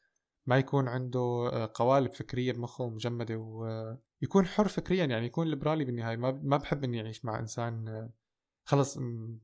ما 0.45 0.57
يكون 0.57 0.88
عنده 0.88 1.19
آه، 1.53 1.71
قوالب 1.74 2.13
فكرية 2.13 2.53
بمخه 2.53 2.89
مجمدة 2.89 3.38
ويكون 3.38 4.45
حر 4.45 4.67
فكريا 4.67 5.05
يعني 5.05 5.25
يكون 5.25 5.48
ليبرالي 5.48 5.86
بالنهاية. 5.86 6.17
ما 6.17 6.57
بحب 6.57 6.83
إني 6.83 7.01
أعيش 7.01 7.25
مع 7.25 7.39
إنسان 7.39 7.88
آه، 7.88 8.13
خلص 8.65 8.98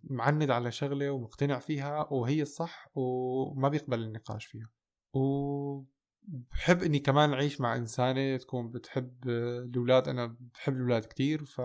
معند 0.04 0.52
على 0.52 0.72
شغلة 0.72 1.12
ومقتنع 1.12 1.60
فيها 1.60 2.14
وهي 2.14 2.42
الصح 2.42 2.88
وما 2.96 3.70
بيقبل 3.70 4.04
النقاش 4.04 4.46
فيها. 4.46 4.70
وبحب 5.14 6.84
إني 6.84 7.00
كمان 7.00 7.34
أعيش 7.34 7.62
مع 7.62 7.76
إنسانة 7.76 8.38
تكون 8.38 8.72
بتحب 8.72 9.30
الأولاد. 9.30 10.08
أنا 10.08 10.38
بحب 10.54 10.74
الأولاد 10.74 11.06
كتير 11.06 11.46
ف 11.46 11.62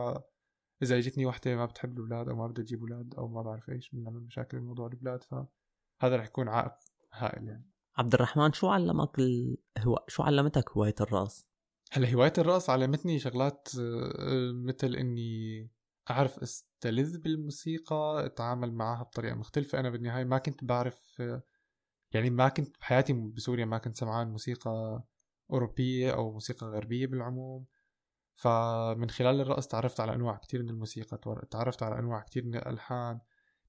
اذا 0.83 0.99
إجتني 0.99 1.27
وحدة 1.27 1.57
ما 1.57 1.67
بتحب 1.67 1.99
الأولاد 1.99 2.29
أو 2.29 2.37
ما 2.37 2.47
بدها 2.47 2.65
تجيب 2.65 2.81
أولاد 2.81 3.15
أو 3.15 3.29
ما 3.29 3.43
بعرف 3.43 3.71
إيش 3.71 3.91
بنعمل 3.91 4.21
مشاكل 4.21 4.61
بموضوع 4.61 4.87
الأولاد 4.87 5.23
فهذا 5.23 6.17
رح 6.17 6.27
يكون 6.27 6.49
عائق 6.49 6.75
هائل 7.13 7.49
يعني. 7.49 7.72
عبد 7.97 8.15
الرحمن 8.15 8.53
شو 8.53 8.69
علمك 8.69 9.19
ال... 9.19 9.57
هو 9.79 10.05
شو 10.09 10.23
علمتك 10.23 10.71
هواية 10.71 10.95
الراس 11.01 11.47
هلا 11.93 12.15
هواية 12.15 12.33
الراس 12.39 12.71
علمتني 12.71 13.19
شغلات 13.19 13.69
آه، 13.81 14.53
مثل 14.53 14.95
إني 14.95 15.71
أعرف 16.11 16.39
أستلذ 16.39 17.19
بالموسيقى 17.19 18.27
أتعامل 18.27 18.73
معها 18.73 19.03
بطريقة 19.03 19.35
مختلفة. 19.35 19.81
أنا 19.81 19.91
بالنهاية 19.91 20.25
ما 20.25 20.39
كنت 20.39 20.65
بعرف 20.65 21.23
يعني 22.13 22.31
ما 22.31 22.49
كنت 22.49 22.79
بحياتي 22.79 23.13
بسوريا 23.13 23.65
ما 23.65 23.79
كنت 23.79 23.97
سمعان 23.97 24.29
موسيقى 24.29 25.03
أوروبية 25.51 26.15
أو 26.15 26.33
موسيقى 26.33 26.67
غربية 26.67 27.07
بالعموم. 27.07 27.67
فمن 28.35 29.11
خلال 29.11 29.41
الرقص 29.41 29.67
تعرفت 29.67 30.01
على 30.01 30.15
أنواع 30.15 30.37
كتير 30.37 30.63
من 30.63 30.71
الموسيقى 30.71 31.19
تعرفت 31.51 31.83
على 31.83 31.99
أنواع 31.99 32.21
كتير 32.21 32.45
من 32.45 32.55
الألحان. 32.55 33.21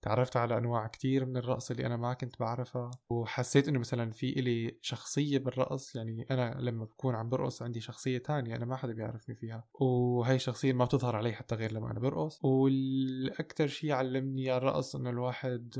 تعرفت 0.04 0.38
على 0.38 0.58
أنواع 0.58 0.88
كتير 0.88 1.26
من 1.26 1.38
الرقص 1.38 1.72
اللي 1.72 1.86
أنا 1.86 1.98
ما 1.98 2.14
كنت 2.14 2.40
بعرفها 2.40 2.92
وحسيت 3.10 3.68
إنه 3.68 3.80
مثلا 3.80 4.12
في 4.12 4.30
إلي 4.40 4.78
شخصية 4.82 5.38
بالرقص 5.38 5.96
يعني 5.96 6.26
أنا 6.32 6.58
لما 6.60 6.86
بكون 6.86 7.16
عم 7.16 7.30
برقص 7.30 7.62
عندي 7.62 7.80
شخصية 7.80 8.18
تانية 8.18 8.56
أنا 8.56 8.66
ما 8.66 8.76
حدا 8.76 8.94
بيعرفني 8.94 9.36
فيها 9.36 9.68
وهي 9.74 10.36
الشخصية 10.36 10.74
ما 10.74 10.86
بتظهر 10.86 11.16
علي 11.16 11.34
حتى 11.34 11.56
غير 11.56 11.72
لما 11.72 11.92
أنا 11.92 12.00
برقص. 12.00 12.40
والأكتر 12.46 13.68
شيء 13.68 13.92
علمني 13.92 14.58
الرقص 14.58 14.96
إنه 14.96 15.10
الواحد 15.10 15.74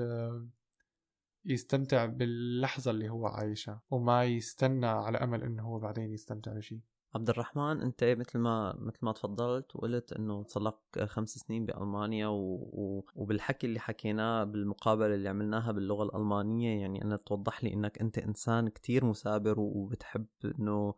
يستمتع 1.46 2.06
باللحظة 2.06 2.92
اللي 2.92 3.10
هو 3.10 3.28
عايشها 3.28 3.82
وما 3.92 4.26
يستنى 4.26 4.86
على 4.86 5.18
أمل 5.18 5.44
إنه 5.44 5.64
هو 5.64 5.80
بعدين 5.80 6.14
يستمتع 6.14 6.54
بشيء 6.54 6.80
عبد 7.16 7.30
الرحمن 7.30 7.82
أنت 7.82 8.04
مثل 8.04 8.40
ما 8.40 8.76
مثل 8.80 8.98
ما 9.02 9.12
تفضلت 9.12 9.76
وقلت 9.76 10.14
إنه 10.14 10.44
صار 10.48 10.64
لك 10.64 11.04
خمس 11.06 11.30
سنين 11.30 11.66
بألمانيا 11.66 12.28
و... 12.28 12.54
و... 12.56 13.06
وبالحكي 13.16 13.68
اللي 13.68 13.80
حكيناه 13.80 14.44
بالمقابلة 14.44 15.16
اللي 15.16 15.30
عملناها 15.30 15.72
باللغة 15.72 16.04
الألمانية 16.04 16.82
يعني 16.82 17.02
أنا 17.04 17.18
توضح 17.18 17.64
لي 17.64 17.74
إنك 17.74 18.02
أنت 18.02 18.18
إنسان 18.18 18.70
كتير 18.70 19.06
مثابر 19.06 19.60
وبتحب 19.60 20.26
إنه 20.46 20.94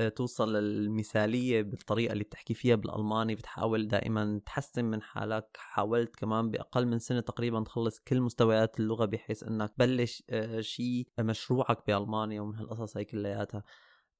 آه، 0.00 0.08
توصل 0.08 0.56
للمثالية 0.56 1.62
بالطريقة 1.62 2.12
اللي 2.12 2.24
بتحكي 2.24 2.54
فيها 2.54 2.76
بالألماني 2.76 3.34
بتحاول 3.34 3.88
دائما 3.88 4.40
تحسن 4.46 4.84
من 4.84 5.02
حالك 5.02 5.56
حاولت 5.56 6.16
كمان 6.16 6.50
بأقل 6.50 6.86
من 6.86 6.98
سنة 6.98 7.20
تقريبا 7.20 7.64
تخلص 7.64 8.00
كل 8.00 8.20
مستويات 8.20 8.80
اللغة 8.80 9.04
بحيث 9.04 9.42
أنك 9.42 9.70
تبلش 9.70 10.22
آه، 10.30 10.60
شيء 10.60 11.08
مشروعك 11.20 11.86
بألمانيا 11.86 12.40
ومن 12.40 12.54
هالقصص 12.56 12.96
هي 12.96 13.04
كلياتها. 13.04 13.62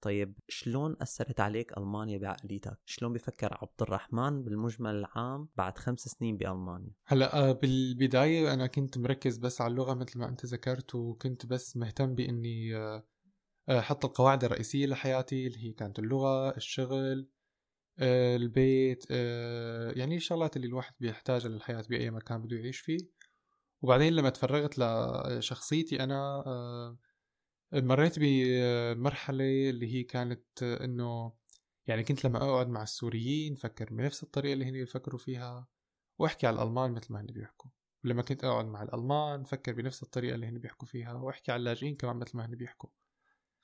طيب 0.00 0.38
شلون 0.48 0.96
أثرت 1.02 1.40
عليك 1.40 1.78
ألمانيا 1.78 2.18
بعقليتك؟ 2.18 2.78
شلون 2.86 3.12
بفكر 3.12 3.58
عبد 3.62 3.82
الرحمن 3.82 4.42
بالمجمل 4.42 4.94
العام 4.94 5.48
بعد 5.56 5.78
خمس 5.78 6.00
سنين 6.00 6.36
بألمانيا؟ 6.36 6.90
هلا 7.06 7.36
آه، 7.36 7.52
بالبداية 7.52 8.54
أنا 8.54 8.66
كنت 8.66 8.98
مركز 8.98 9.38
بس 9.38 9.60
على 9.60 9.70
اللغة 9.70 9.94
مثل 9.94 10.18
ما 10.18 10.28
أنت 10.28 10.46
ذكرت 10.46 10.94
وكنت 10.94 11.46
بس 11.46 11.76
مهتم 11.76 12.14
بإني 12.14 12.76
أحط 13.70 14.04
آه، 14.04 14.08
القواعد 14.08 14.44
الرئيسية 14.44 14.86
لحياتي 14.86 15.46
اللي 15.46 15.64
هي 15.64 15.72
كانت 15.72 15.98
اللغة 15.98 16.56
الشغل 16.56 17.28
آه، 17.98 18.36
البيت 18.36 19.04
آه، 19.10 19.92
يعني 19.96 20.16
الشغلات 20.16 20.56
اللي 20.56 20.66
الواحد 20.66 20.94
بيحتاجها 21.00 21.48
للحياة 21.48 21.84
بأي 21.90 22.10
مكان 22.10 22.42
بده 22.42 22.56
يعيش 22.56 22.80
فيه 22.80 22.98
وبعدين 23.82 24.12
لما 24.12 24.30
تفرغت 24.30 24.78
لشخصيتي 24.78 26.04
أنا 26.04 26.44
مريت 27.72 28.14
بمرحلة 28.18 29.70
اللي 29.70 29.94
هي 29.94 30.02
كانت 30.02 30.62
إنه 30.62 31.32
يعني 31.86 32.02
كنت 32.04 32.24
لما 32.24 32.38
أقعد 32.38 32.68
مع 32.68 32.82
السوريين 32.82 33.54
فكر 33.54 33.94
بنفس 33.94 34.22
الطريقة 34.22 34.52
اللي 34.52 34.64
هن 34.64 34.72
بيفكروا 34.72 35.18
فيها 35.18 35.68
وأحكي 36.18 36.46
على 36.46 36.62
الألمان 36.62 36.92
مثل 36.92 37.12
ما 37.12 37.20
هن 37.20 37.26
بيحكوا. 37.26 37.70
ولما 38.04 38.22
كنت 38.22 38.44
أقعد 38.44 38.64
مع 38.64 38.82
الألمان 38.82 39.44
فكر 39.44 39.72
بنفس 39.72 40.02
الطريقة 40.02 40.34
اللي 40.34 40.46
هن 40.46 40.58
بيحكوا 40.58 40.86
فيها 40.88 41.12
وأحكي 41.12 41.52
على 41.52 41.60
اللاجئين 41.60 41.96
كمان 41.96 42.16
مثل 42.16 42.36
ما 42.36 42.46
هن 42.46 42.54
بيحكوا. 42.54 42.90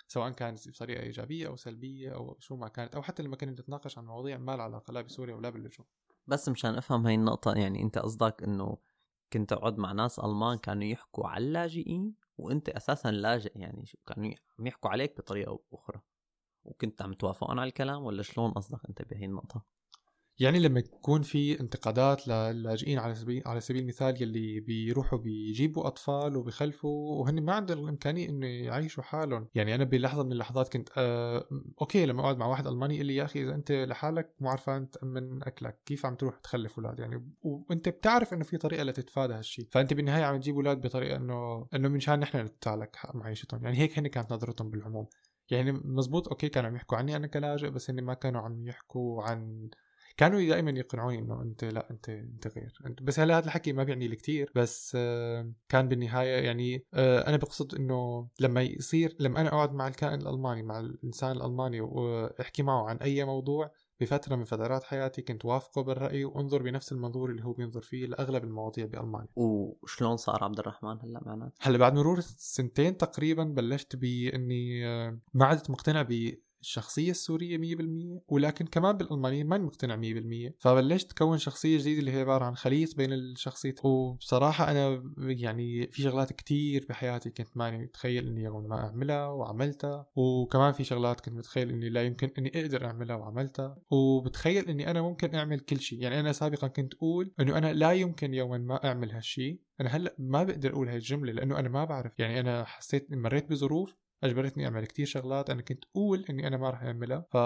سواء 0.08 0.30
كانت 0.30 0.68
بطريقة 0.68 1.02
إيجابية 1.02 1.46
أو 1.46 1.56
سلبية 1.56 2.14
أو 2.14 2.37
شو 2.40 2.56
ما 2.56 2.68
كانت 2.68 2.94
أو 2.94 3.02
حتى 3.02 3.23
لما 3.23 3.37
كنا 3.37 3.50
نتناقش 3.50 3.99
عن 3.99 4.06
مواضيع 4.06 4.38
ما 4.38 4.56
لها 4.56 4.64
علاقة 4.64 4.92
لا 4.92 5.00
بسوريا 5.00 5.34
ولا 5.34 5.50
باللجوء. 5.50 5.87
بس 6.26 6.49
مشان 6.49 6.75
أفهم 6.75 7.06
هاي 7.06 7.14
النقطة 7.14 7.54
يعني 7.54 7.82
أنت 7.82 7.99
قصدك 7.99 8.42
إنه 8.42 8.78
كنت 9.35 9.53
أقعد 9.53 9.79
مع 9.79 9.93
ناس 9.93 10.19
ألمان 10.19 10.59
كانوا 10.59 10.85
يحكوا 10.85 11.29
على 11.29 11.45
اللاجئين 11.45 12.14
وأنت 12.38 12.69
أساسا 12.69 13.11
لاجئ 13.11 13.59
يعني 13.59 13.87
شو 13.87 13.99
كانوا 14.07 14.31
عم 14.59 14.67
يحكوا 14.67 14.91
عليك 14.91 15.17
بطريقة 15.17 15.49
أو 15.49 15.64
أخرى. 15.73 16.00
وكنت 16.64 17.03
عم 17.03 17.12
توافقون 17.12 17.59
على 17.59 17.69
الكلام 17.69 18.05
ولا 18.05 18.23
شلون 18.23 18.50
قصدك 18.53 18.81
أنت 18.88 19.03
بهي 19.03 19.25
النقطة؟ 19.25 19.64
يعني 20.38 20.59
لما 20.59 20.81
يكون 20.81 21.23
في 21.23 21.61
انتقادات 21.61 22.29
للاجئين 22.29 22.99
على 22.99 23.14
سبيل 23.14 23.43
على 23.47 23.61
سبيل 23.61 23.83
المثال 23.83 24.23
يلي 24.23 24.61
بيروحوا 24.61 25.19
بيجيبوا 25.19 25.87
أطفال 25.87 26.37
وبيخلفوا 26.37 27.21
وهن 27.21 27.41
ما 27.45 27.53
عندهم 27.53 27.85
الإمكانية 27.85 28.29
إنه 28.29 28.47
يعيشوا 28.47 29.03
حالهم، 29.03 29.49
يعني 29.55 29.75
أنا 29.75 29.85
بلحظة 29.85 30.23
من 30.23 30.33
اللحظات 30.33 30.73
كنت 30.73 30.88
آه 30.97 31.45
أوكي 31.81 32.07
لما 32.07 32.21
أقعد 32.21 32.38
مع 32.38 32.47
واحد 32.47 32.67
ألماني 32.67 32.95
يقول 32.95 33.07
لي 33.07 33.17
يا 33.17 33.25
أخي 33.25 33.43
إذا 33.43 33.55
أنت 33.55 33.73
لحالك 33.73 34.35
مو 34.41 34.49
عارفان 34.49 34.91
تامن 34.91 35.43
أكلك، 35.43 35.79
كيف 35.87 36.07
عم 36.07 36.14
تروح 36.14 36.37
تخلف 36.38 36.79
أولاد؟ 36.79 36.99
يعني 36.99 37.33
وأنت 37.43 37.88
بتعرف 37.88 38.35
إنه 38.35 38.45
في 38.45 38.57
طريقة 38.57 38.83
لتتفادى 38.83 39.35
هالشيء، 39.35 39.69
فأنت 39.71 39.95
بالنهاية 39.95 40.25
عم 40.25 40.41
تجيب 40.41 40.55
أولاد 40.55 40.81
بطريقة 40.81 41.17
إنه 41.17 41.67
إنه 41.75 41.88
منشان 41.88 42.21
نحن 42.21 42.38
ندفع 42.38 42.75
لك 42.75 42.97
معيشتهم، 43.14 43.64
يعني 43.64 43.79
هيك 43.79 43.99
هن 43.99 44.07
كانت 44.07 44.33
نظرتهم 44.33 44.71
بالعموم. 44.71 45.07
يعني 45.50 45.73
مزبوط 45.73 46.29
أوكي 46.29 46.49
كانوا 46.49 46.71
عم 46.71 46.76
يحكوا 46.76 46.99
عني 46.99 47.17
أنا 47.17 47.26
كلاجئ 47.26 47.71
بس 47.71 47.91
هن 47.91 48.00
ما 48.00 48.14
كانوا 48.14 48.41
عم 48.41 48.67
يحكوا 48.67 49.23
عن 49.23 49.71
كانوا 50.16 50.40
دائما 50.49 50.71
يقنعوني 50.71 51.18
إنه 51.18 51.42
أنت 51.42 51.64
لا 51.64 51.90
أنت 51.90 52.09
أنت 52.09 52.49
غير. 52.49 52.78
انت 52.87 53.02
بس 53.02 53.21
هلا 53.21 53.38
هذا 53.38 53.47
الحكي 53.47 53.73
ما 53.73 53.85
بيعني 53.85 54.09
لي 54.09 54.16
كثير 54.16 54.52
بس 54.54 54.92
آه، 54.97 55.52
كان 55.68 55.88
بالنهاية 55.88 56.44
يعني 56.44 56.85
آه، 56.94 57.28
أنا 57.28 57.37
بقصد 57.37 57.75
إنه 57.75 58.28
لما 58.40 58.62
يصير 58.62 59.16
لما 59.21 59.40
أنا 59.40 59.49
أقعد 59.49 59.73
مع 59.73 59.88
الكائن 59.88 60.21
الألماني 60.21 60.62
مع 60.62 60.80
الإنسان 60.80 61.37
الألماني 61.37 61.80
وأحكي 61.80 62.62
معه 62.62 62.88
عن 62.88 62.97
أي 62.97 63.25
موضوع 63.25 63.71
بفترة 64.00 64.37
من 64.37 64.44
فترات 64.44 64.85
حياتي 64.85 65.23
كنت 65.23 65.44
وافقه 65.44 65.83
بالرأي 65.83 66.25
وأنظر 66.25 66.62
بنفس 66.62 66.92
المنظور 66.92 67.30
اللي 67.30 67.44
هو 67.44 67.52
بينظر 67.52 67.80
فيه 67.80 68.06
لأغلب 68.06 68.44
المواضيع 68.44 68.87
بألمانيا. 68.87 69.28
وشلون 69.37 70.16
صار 70.16 70.44
عبد 70.44 70.59
الرحمن 70.59 70.99
هلا 71.02 71.21
معناته؟ 71.26 71.52
هلا 71.61 71.78
بعد 71.78 71.94
مرور 71.94 72.21
سنتين 72.21 72.97
تقريبا 72.97 73.44
بلشت 73.44 73.97
بإني 73.97 74.87
آه، 74.87 75.18
ما 75.35 75.47
عدت 75.47 75.71
مقتنع 75.71 76.02
الشخصية 76.64 77.11
السورية 77.11 77.59
100% 77.59 78.23
ولكن 78.28 78.66
كمان 78.66 78.97
بالألمانية 78.97 79.44
ماني 79.44 79.64
مقتنع 79.64 79.97
100% 79.97 80.54
فبلشت 80.59 81.12
كون 81.18 81.38
شخصية 81.38 81.78
جديدة 81.78 82.00
اللي 82.00 82.12
هي 82.12 82.21
عبارة 82.21 82.44
عن 82.44 82.56
خليط 82.56 82.97
بين 82.97 83.12
الشخصيتين 83.12 83.90
وبصراحة 83.90 84.71
أنا 84.71 85.12
يعني 85.18 85.87
في 85.87 86.02
شغلات 86.02 86.33
كتير 86.33 86.87
بحياتي 86.88 87.30
كنت 87.30 87.56
ماني 87.56 87.78
متخيل 87.78 88.26
إني 88.26 88.42
يوم 88.42 88.68
ما 88.68 88.76
أعملها 88.76 89.26
وعملتها. 89.26 90.06
وكمان 90.16 90.73
في 90.73 90.85
شغلات 90.85 91.21
كنت 91.21 91.35
متخيل 91.35 91.71
إني 91.71 91.88
لا 91.88 92.02
يمكن 92.02 92.30
إني 92.38 92.52
أقدر 92.61 92.87
أعملها 92.87 93.16
وعملتها. 93.16 93.76
وبتخيل 93.90 94.68
إني 94.68 94.90
أنا 94.90 95.02
ممكن 95.02 95.35
أعمل 95.35 95.61
كل 95.61 95.80
شيء. 95.80 96.02
يعني 96.02 96.21
أنا 96.21 96.33
سابقا 96.33 96.68
كنت 96.68 96.94
أقول 96.94 97.33
إنه 97.40 97.59
أنا 97.59 97.73
لا 97.73 97.92
يمكن 97.92 98.35
يوما 98.35 98.59
ما 98.59 98.85
أعمل 98.85 99.11
هالشيء. 99.11 99.61
أنا 99.80 99.88
هلأ 99.88 100.14
ما 100.18 100.42
بقدر 100.42 100.73
أقول 100.73 100.88
هاي 100.88 100.97
الجملة 100.97 101.33
لأنه 101.33 101.59
أنا 101.59 101.68
ما 101.68 101.85
بعرف. 101.85 102.18
يعني 102.18 102.40
أنا 102.40 102.64
حسيت 102.64 103.12
مريت 103.12 103.50
بظروف 103.50 104.03
أجبرتني 104.23 104.64
أعمل 104.64 104.87
كتير 104.87 105.06
شغلات 105.06 105.50
أنا 105.50 105.62
كنت 105.62 105.85
أقول 105.85 106.25
إني 106.30 106.47
أنا 106.47 106.56
ما 106.56 106.71
راح 106.71 106.83
أعملها. 106.83 107.26
ف 107.33 107.37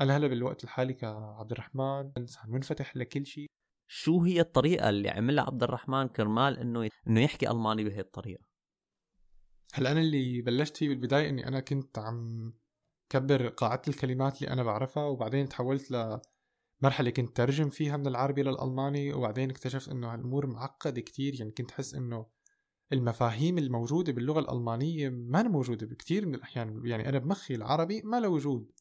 أنا 0.00 0.16
هلا 0.16 0.26
بالوقت 0.26 0.64
الحالي 0.64 0.94
كعبد 0.94 1.52
الرحمن 1.52 2.12
إنسان 2.16 2.50
منفتح 2.50 2.96
لكل 2.96 3.26
شيء. 3.26 3.46
شو 3.88 4.22
هي 4.22 4.40
الطريقة 4.40 4.88
اللي 4.88 5.10
عملها 5.10 5.44
عبد 5.44 5.62
الرحمن 5.62 6.08
كرمال 6.08 6.58
إنه 6.58 6.88
إنه 7.08 7.20
يحكي 7.20 7.50
ألماني 7.50 7.84
بهي 7.84 8.00
الطريقة؟ 8.00 8.44
هلا 9.74 9.92
أنا 9.92 10.00
اللي 10.00 10.42
بلشت 10.42 10.76
فيه 10.76 10.88
بالبداية 10.88 11.28
إني 11.28 11.48
أنا 11.48 11.60
كنت 11.60 11.98
عم 11.98 12.52
كبر 13.08 13.48
قاعدة 13.48 13.82
الكلمات 13.88 14.42
اللي 14.42 14.52
أنا 14.52 14.62
بعرفها 14.62 15.04
وبعدين 15.04 15.48
تحولت 15.48 15.90
لمرحله 15.90 17.10
كنت 17.10 17.36
ترجم 17.36 17.70
فيها 17.70 17.96
من 17.96 18.06
العربي 18.06 18.42
للألماني 18.42 19.12
وبعدين 19.12 19.50
اكتشفت 19.50 19.88
إنه 19.88 20.12
هالأمور 20.12 20.46
معقدة 20.46 21.00
كتير. 21.00 21.34
يعني 21.38 21.50
كنت 21.50 21.70
أحس 21.70 21.94
إنه 21.94 22.26
المفاهيم 22.92 23.58
الموجودة 23.58 24.12
باللغة 24.12 24.40
الألمانية 24.40 25.08
ما 25.08 25.42
موجودة 25.42 25.86
بكثير 25.86 26.26
من 26.26 26.34
الأحيان. 26.34 26.82
يعني 26.84 27.08
أنا 27.08 27.18
بمخي 27.18 27.54
العربي 27.54 28.02
ما 28.04 28.20
له 28.20 28.28
وجود. 28.28 28.72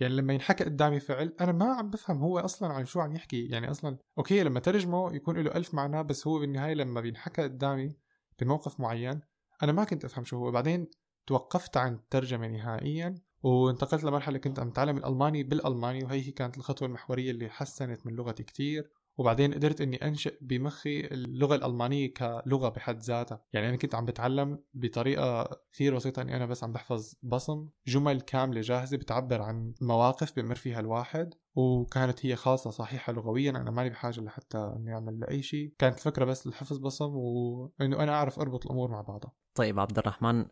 يعني 0.00 0.14
لما 0.14 0.32
ينحكى 0.32 0.64
قدامي 0.64 1.00
فعل 1.00 1.34
أنا 1.40 1.52
ما 1.52 1.74
عم 1.74 1.90
بفهم 1.90 2.18
هو 2.18 2.38
أصلا 2.38 2.72
عن 2.72 2.86
شو 2.86 3.00
عم 3.00 3.12
يحكي. 3.16 3.46
يعني 3.46 3.70
أصلا 3.70 3.98
أوكي 4.18 4.42
لما 4.42 4.60
ترجمه 4.60 5.14
يكون 5.14 5.38
له 5.38 5.54
ألف 5.54 5.74
معنى 5.74 6.04
بس 6.04 6.26
هو 6.26 6.38
بالنهاية 6.38 6.74
لما 6.74 7.00
بينحكى 7.00 7.42
قدامي 7.42 7.96
بموقف 8.40 8.80
معين 8.80 9.20
أنا 9.62 9.72
ما 9.72 9.84
كنت 9.84 10.04
أفهم 10.04 10.24
شو 10.24 10.36
هو. 10.36 10.50
بعدين 10.50 10.86
توقفت 11.26 11.76
عن 11.76 11.94
الترجمة 11.94 12.46
نهائيا 12.48 13.14
وانتقلت 13.42 14.04
لمرحلة 14.04 14.38
كنت 14.38 14.58
عم 14.58 14.68
أتعلم 14.68 14.96
الألماني 14.96 15.42
بالألماني 15.42 16.04
وهي 16.04 16.26
هي 16.26 16.30
كانت 16.30 16.58
الخطوة 16.58 16.88
المحورية 16.88 17.30
اللي 17.30 17.48
حسنت 17.48 18.06
من 18.06 18.12
لغتي 18.12 18.42
كتير. 18.42 18.90
وبعدين 19.20 19.54
قدرت 19.54 19.80
إني 19.80 19.96
أنشئ 19.96 20.38
بمخي 20.40 21.00
اللغة 21.00 21.54
الألمانية 21.54 22.14
كلغة 22.14 22.68
بحد 22.68 22.98
ذاتها. 22.98 23.42
يعني 23.52 23.68
أنا 23.68 23.76
كنت 23.76 23.94
عم 23.94 24.04
بتعلم 24.04 24.58
بطريقة 24.74 25.60
كثير 25.72 25.94
بسيطة 25.94 26.22
إني 26.22 26.36
أنا 26.36 26.46
بس 26.46 26.64
عم 26.64 26.72
بحفظ 26.72 27.14
بصم. 27.22 27.68
جمل 27.86 28.20
كاملة 28.20 28.60
جاهزة 28.60 28.96
بتعبر 28.96 29.42
عن 29.42 29.74
مواقف 29.80 30.36
بمر 30.36 30.54
فيها 30.54 30.80
الواحد 30.80 31.34
وكانت 31.54 32.26
هي 32.26 32.36
خاصة 32.36 32.70
صحيحة 32.70 33.12
لغويا. 33.12 33.50
أنا 33.50 33.70
ماني 33.70 33.90
بحاجة 33.90 34.20
لحتى 34.20 34.72
إني 34.76 34.94
أعمل 34.94 35.24
أي 35.24 35.42
شيء. 35.42 35.74
كانت 35.78 35.98
الفكرة 35.98 36.24
بس 36.24 36.46
الحفظ 36.46 36.78
بصم 36.78 37.16
وإنه 37.16 38.02
أنا 38.02 38.12
أعرف 38.12 38.38
أربط 38.38 38.66
الأمور 38.66 38.90
مع 38.90 39.00
بعضها. 39.00 39.32
طيب 39.54 39.80
عبد 39.80 39.98
الرحمن 39.98 40.44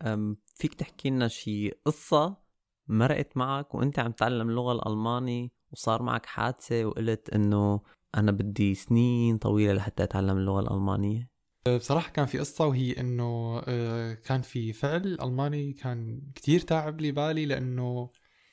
فيك 0.54 0.74
تحكي 0.74 1.10
لنا 1.10 1.28
شيء 1.28 1.78
قصة 1.84 2.36
مرقت 2.88 3.36
معك 3.36 3.74
وأنت 3.74 3.98
عم 3.98 4.12
تعلم 4.12 4.48
اللغة 4.48 4.72
الألماني 4.72 5.52
وصار 5.72 6.02
معك 6.02 6.26
حادثة 6.26 6.84
وقلت 6.84 7.30
إنه 7.30 7.80
أنا 8.14 8.32
بدي 8.32 8.74
سنين 8.74 9.38
طويلة 9.38 9.72
لحتى 9.72 10.02
أتعلم 10.02 10.36
اللغة 10.36 10.60
الألمانية. 10.60 11.30
بصراحة 11.76 12.10
كان 12.10 12.26
في 12.26 12.38
قصة 12.38 12.66
وهي 12.66 12.92
إنه 12.92 13.62
آه، 13.66 14.14
كان 14.14 14.42
في 14.42 14.72
فعل 14.72 15.18
ألماني 15.22 15.72
كان 15.72 16.22
كتير 16.34 16.60
تعب 16.60 17.00
لي 17.00 17.12
بالي 17.12 17.46
لأنه 17.46 18.10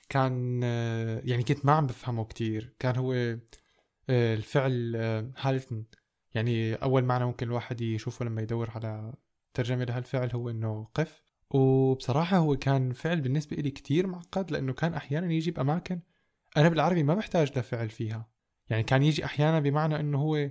كان 0.10 0.62
آه، 0.64 1.22
يعني 1.26 1.44
كنت 1.44 1.66
ما 1.66 1.72
عم 1.72 1.88
بفهمه 1.88 2.26
كتير. 2.26 2.76
كان 2.80 2.96
هو 2.96 3.14
آه، 4.10 4.36
الفعل 4.36 4.96
هالتن. 5.38 5.86
يعني 6.34 6.76
أول 6.76 7.04
معنى 7.04 7.26
ممكن 7.26 7.48
الواحد 7.48 7.82
يشوفه 7.82 8.26
لما 8.26 8.42
يدور 8.42 8.70
على 8.70 9.14
ترجمة 9.54 9.84
لهالفعل 9.84 10.30
هو 10.34 10.50
إنه 10.50 10.88
قف. 10.94 11.24
وبصراحة 11.50 12.38
هو 12.38 12.56
كان 12.56 12.94
فعل 12.94 13.22
بالنسبة 13.22 13.58
لي 13.58 13.72
كتير 13.72 14.08
معقد 14.08 14.52
لأنه 14.52 14.74
كان 14.74 14.94
أحيانا 14.94 15.34
يجي 15.34 15.52
بأماكن 15.52 16.00
أنا 16.58 16.70
بالعربي 16.70 17.04
ما 17.04 17.14
بحتاج 17.16 17.60
لفعل 17.60 17.90
فيها. 17.90 18.35
يعني 18.70 18.84
كان 18.84 19.04
يجي 19.04 19.26
أحيانا 19.26 19.60
بمعنى 19.60 20.00
إنه 20.00 20.22
هو 20.22 20.50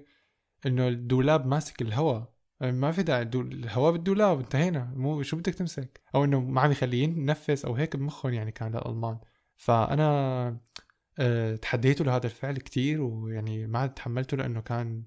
إنه 0.66 0.88
الدولاب 0.88 1.46
ماسك 1.46 1.83
الهواء. 1.83 2.35
ما 2.61 2.92
في 2.92 3.03
داعي 3.03 3.22
الهواء 3.35 3.92
بالدولاب 3.92 4.38
انتهينا. 4.38 4.92
مو 4.96 5.22
شو 5.22 5.37
بدك 5.37 5.55
تمسك؟ 5.55 6.00
أو 6.14 6.24
إنه 6.24 6.40
ما 6.40 6.61
عم 6.61 6.70
يخليه 6.70 7.05
ينفس 7.05 7.64
أو 7.64 7.74
هيك 7.74 7.96
بمخهم 7.96 8.33
يعني 8.33 8.53
كان 8.53 8.72
للألمان. 8.72 9.18
فأنا 9.57 10.61
أه 11.18 11.57
تحديته 11.57 12.05
لهذا 12.05 12.27
الفعل 12.27 12.57
كتير 12.57 13.00
ويعني 13.03 13.66
ما 13.66 13.87
تحملته 13.87 14.37
لأنه 14.37 14.61
كان 14.61 15.07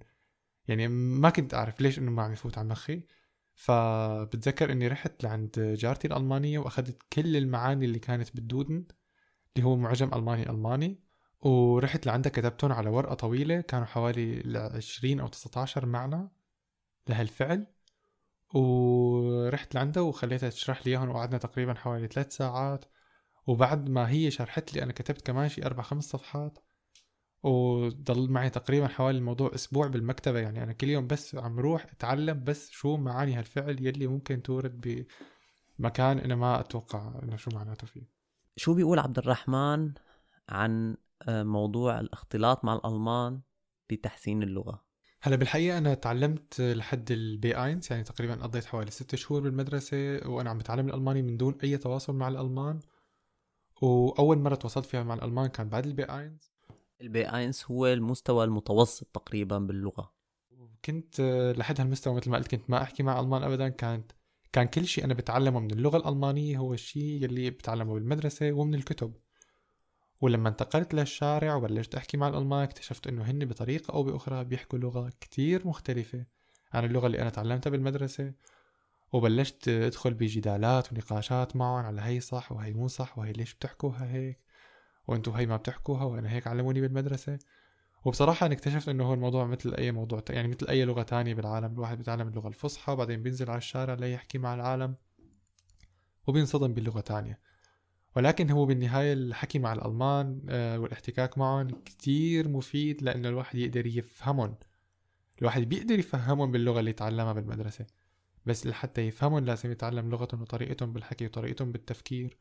يعني 0.68 0.88
ما 0.88 1.30
كنت 1.30 1.54
أعرف 1.54 1.82
ليش 1.82 2.00
إنه 2.00 2.12
ما 2.12 2.24
عم 2.24 2.34
يفوت 2.34 2.58
على 2.58 2.68
مخي. 2.68 3.04
فبتذكر 3.56 4.72
إني 4.72 4.88
رحت 4.88 5.24
لعند 5.24 5.76
جارتي 5.80 6.08
الألمانية 6.08 6.60
وأخذت 6.60 7.04
كل 7.14 7.38
المعاني 7.38 7.86
اللي 7.86 8.00
كانت 8.00 8.36
بالدودن 8.36 8.86
اللي 9.56 9.68
هو 9.68 9.76
معجم 9.76 10.14
ألماني 10.14 10.50
ألماني. 10.50 11.07
ورحت 11.42 12.06
لعندها 12.06 12.32
كتبتهم 12.32 12.72
على 12.72 12.90
ورقة 12.90 13.14
طويلة 13.14 13.62
كانوا 13.62 13.86
حوالي 13.86 14.58
20 14.76 15.20
أو 15.20 15.28
19 15.28 15.86
معنى 15.86 16.30
لهالفعل. 17.08 17.68
ورحت 18.54 19.76
لعندها 19.76 20.04
وخليتها 20.04 20.50
تشرح 20.50 20.88
لي 20.88 20.92
إياهم 20.92 21.10
وقعدنا 21.10 21.38
تقريبا 21.38 21.74
حوالي 21.74 22.08
ثلاث 22.08 22.36
ساعات. 22.36 22.86
وبعد 23.48 23.90
ما 23.90 24.10
هي 24.10 24.32
شرحت 24.32 24.74
لي 24.74 24.84
أنا 24.84 24.92
كتبت 24.92 25.22
كمان 25.22 25.50
شي 25.50 25.66
أربع 25.66 25.84
خمس 25.84 26.04
صفحات. 26.04 26.60
وضل 27.44 28.32
معي 28.32 28.50
تقريبا 28.50 28.88
حوالي 28.88 29.18
الموضوع 29.18 29.52
أسبوع 29.56 29.88
بالمكتبة. 29.88 30.40
يعني 30.40 30.64
أنا 30.64 30.74
كل 30.74 30.90
يوم 30.90 31.08
بس 31.08 31.36
عم 31.36 31.60
روح 31.60 31.86
أتعلم 31.86 32.44
بس 32.44 32.70
شو 32.70 32.98
معاني 32.98 33.34
هالفعل 33.34 33.86
يلي 33.86 34.08
ممكن 34.08 34.42
تورد 34.42 35.08
بمكان 35.80 36.20
أنا 36.20 36.36
ما 36.36 36.60
أتوقع 36.60 37.20
إنه 37.24 37.36
شو 37.36 37.52
معناته 37.54 37.88
فيه. 37.88 38.10
شو 38.56 38.74
بيقول 38.74 39.00
عبد 39.00 39.18
الرحمن 39.18 39.94
عن 40.50 40.98
موضوع 41.30 42.00
الاختلاط 42.00 42.66
مع 42.66 42.76
الألمان 42.76 43.42
بتحسين 43.90 44.44
اللغة. 44.44 44.88
هلا 45.22 45.36
بالحقيقة 45.36 45.78
أنا 45.78 45.94
تعلمت 45.94 46.62
لحد 46.62 47.12
ال 47.12 47.38
B 47.38 47.64
eins 47.64 47.88
يعني 47.92 48.04
تقريبا 48.04 48.36
قضيت 48.36 48.66
حوالي 48.66 48.92
ست 48.92 49.16
شهور 49.16 49.42
بالمدرسة 49.42 50.20
وأنا 50.30 50.50
عم 50.50 50.58
بتعلم 50.58 50.88
الألماني 50.88 51.22
من 51.22 51.38
دون 51.38 51.58
أي 51.64 51.78
تواصل 51.78 52.16
مع 52.16 52.28
الألمان. 52.28 52.80
وأول 53.82 54.38
مرة 54.38 54.56
تواصلت 54.56 54.86
فيها 54.86 55.04
مع 55.04 55.14
الألمان 55.14 55.48
كان 55.48 55.70
بعد 55.70 55.86
ال 55.86 55.95
B 55.95 56.04
eins 56.04 56.52
ال 57.02 57.14
B 57.14 57.26
eins 57.26 57.72
هو 57.72 57.88
المستوى 57.88 58.44
المتوسط 58.44 59.08
تقريبا 59.08 59.58
باللغة. 59.60 60.14
كنت 60.86 61.22
لحد 61.58 61.82
هالمستوى 61.82 62.16
مثل 62.16 62.30
ما 62.30 62.38
قلت 62.38 62.48
كنت 62.48 62.70
ما 62.70 62.82
أحكي 62.82 63.04
مع 63.04 63.20
ألمان 63.20 63.44
أبدا. 63.44 63.70
كانت 63.70 64.12
كان 64.52 64.68
كل 64.68 64.86
شيء 64.86 65.04
أنا 65.04 65.14
بتعلمه 65.14 65.60
من 65.60 65.72
اللغة 65.72 65.98
الألمانية 65.98 66.58
هو 66.58 66.74
الشيء 66.74 67.24
يلي 67.24 67.50
بتعلمه 67.50 67.94
بالمدرسة 67.94 68.52
ومن 68.52 68.76
الكتب. 68.76 69.14
ولما 70.22 70.50
انتقلت 70.50 70.94
للشارع 70.94 71.56
وبلشت 71.56 71.96
أحكي 71.96 72.18
مع 72.18 72.28
الألمان 72.28 72.64
اكتشفت 72.64 73.08
إنه 73.08 73.24
هن 73.24 73.46
بطريقة 73.46 73.94
أو 73.94 74.04
بأخرى 74.04 74.44
بيحكوا 74.44 74.80
لغة 74.80 75.12
كتير 75.22 75.68
مختلفة 75.68 76.26
عن 76.74 76.86
اللغة 76.86 77.08
اللي 77.08 77.22
أنا 77.22 77.30
تعلمتها 77.30 77.70
بالمدرسة. 77.70 78.34
وبلشت 79.14 79.68
أدخل 79.68 80.14
بجدالات 80.14 80.94
ونقاشات 80.94 81.56
معهم 81.56 81.86
على 81.86 82.02
هي 82.02 82.20
صح 82.20 82.52
وهي 82.52 82.74
مو 82.74 82.88
صح 82.88 83.18
وهي 83.18 83.32
ليش 83.32 83.54
بتحكوها 83.54 84.14
هيك؟ 84.14 84.40
وانتو 85.08 85.32
هي 85.32 85.46
ما 85.46 85.58
بتحكوها 85.58 86.04
وأنا 86.04 86.32
هيك 86.32 86.48
علموني 86.48 86.82
بالمدرسة. 86.82 87.40
وبصراحة 88.06 88.46
أنا 88.46 88.54
اكتشفت 88.54 88.90
إنه 88.90 89.04
هو 89.04 89.14
الموضوع 89.14 89.46
مثل 89.46 89.74
أي 89.74 89.92
موضوع 89.92 90.22
يعني 90.30 90.48
مثل 90.48 90.68
أي 90.70 90.86
لغة 90.86 91.04
تانية 91.04 91.34
بالعالم. 91.34 91.74
الواحد 91.74 91.98
بيتعلم 91.98 92.28
اللغة 92.28 92.48
الفصحى 92.48 92.92
وبعدين 92.92 93.24
بينزل 93.24 93.50
على 93.50 93.58
الشارع 93.58 93.94
ليحكي 93.94 94.38
مع 94.38 94.54
العالم 94.54 94.96
وبينصدم 96.28 96.74
بلغة 96.74 97.00
تانية. 97.00 97.40
ولكن 98.16 98.50
هو 98.50 98.66
بالنهاية 98.66 99.14
الحكي 99.14 99.60
مع 99.60 99.74
الألمان 99.74 100.42
آه، 100.50 100.80
والاحتكاك 100.80 101.38
معهم 101.38 101.68
كتير 101.68 102.50
مفيد 102.50 103.02
لأنه 103.02 103.30
الواحد 103.30 103.58
يقدر 103.58 103.88
يفهمهم. 103.88 104.56
الواحد 105.42 105.62
بيقدر 105.62 106.00
يفهمهم 106.00 106.52
باللغة 106.52 106.80
اللي 106.80 106.94
تعلمها 106.94 107.34
بالمدرسة. 107.34 107.86
بس 108.46 108.68
لحتى 108.68 109.02
يفهمهم 109.02 109.46
لازم 109.46 109.72
يتعلم 109.72 110.10
لغتهم 110.10 110.42
وطريقتهم 110.42 110.94
بالحكي 110.94 111.26
وطريقتهم 111.26 111.72
بالتفكير. 111.72 112.38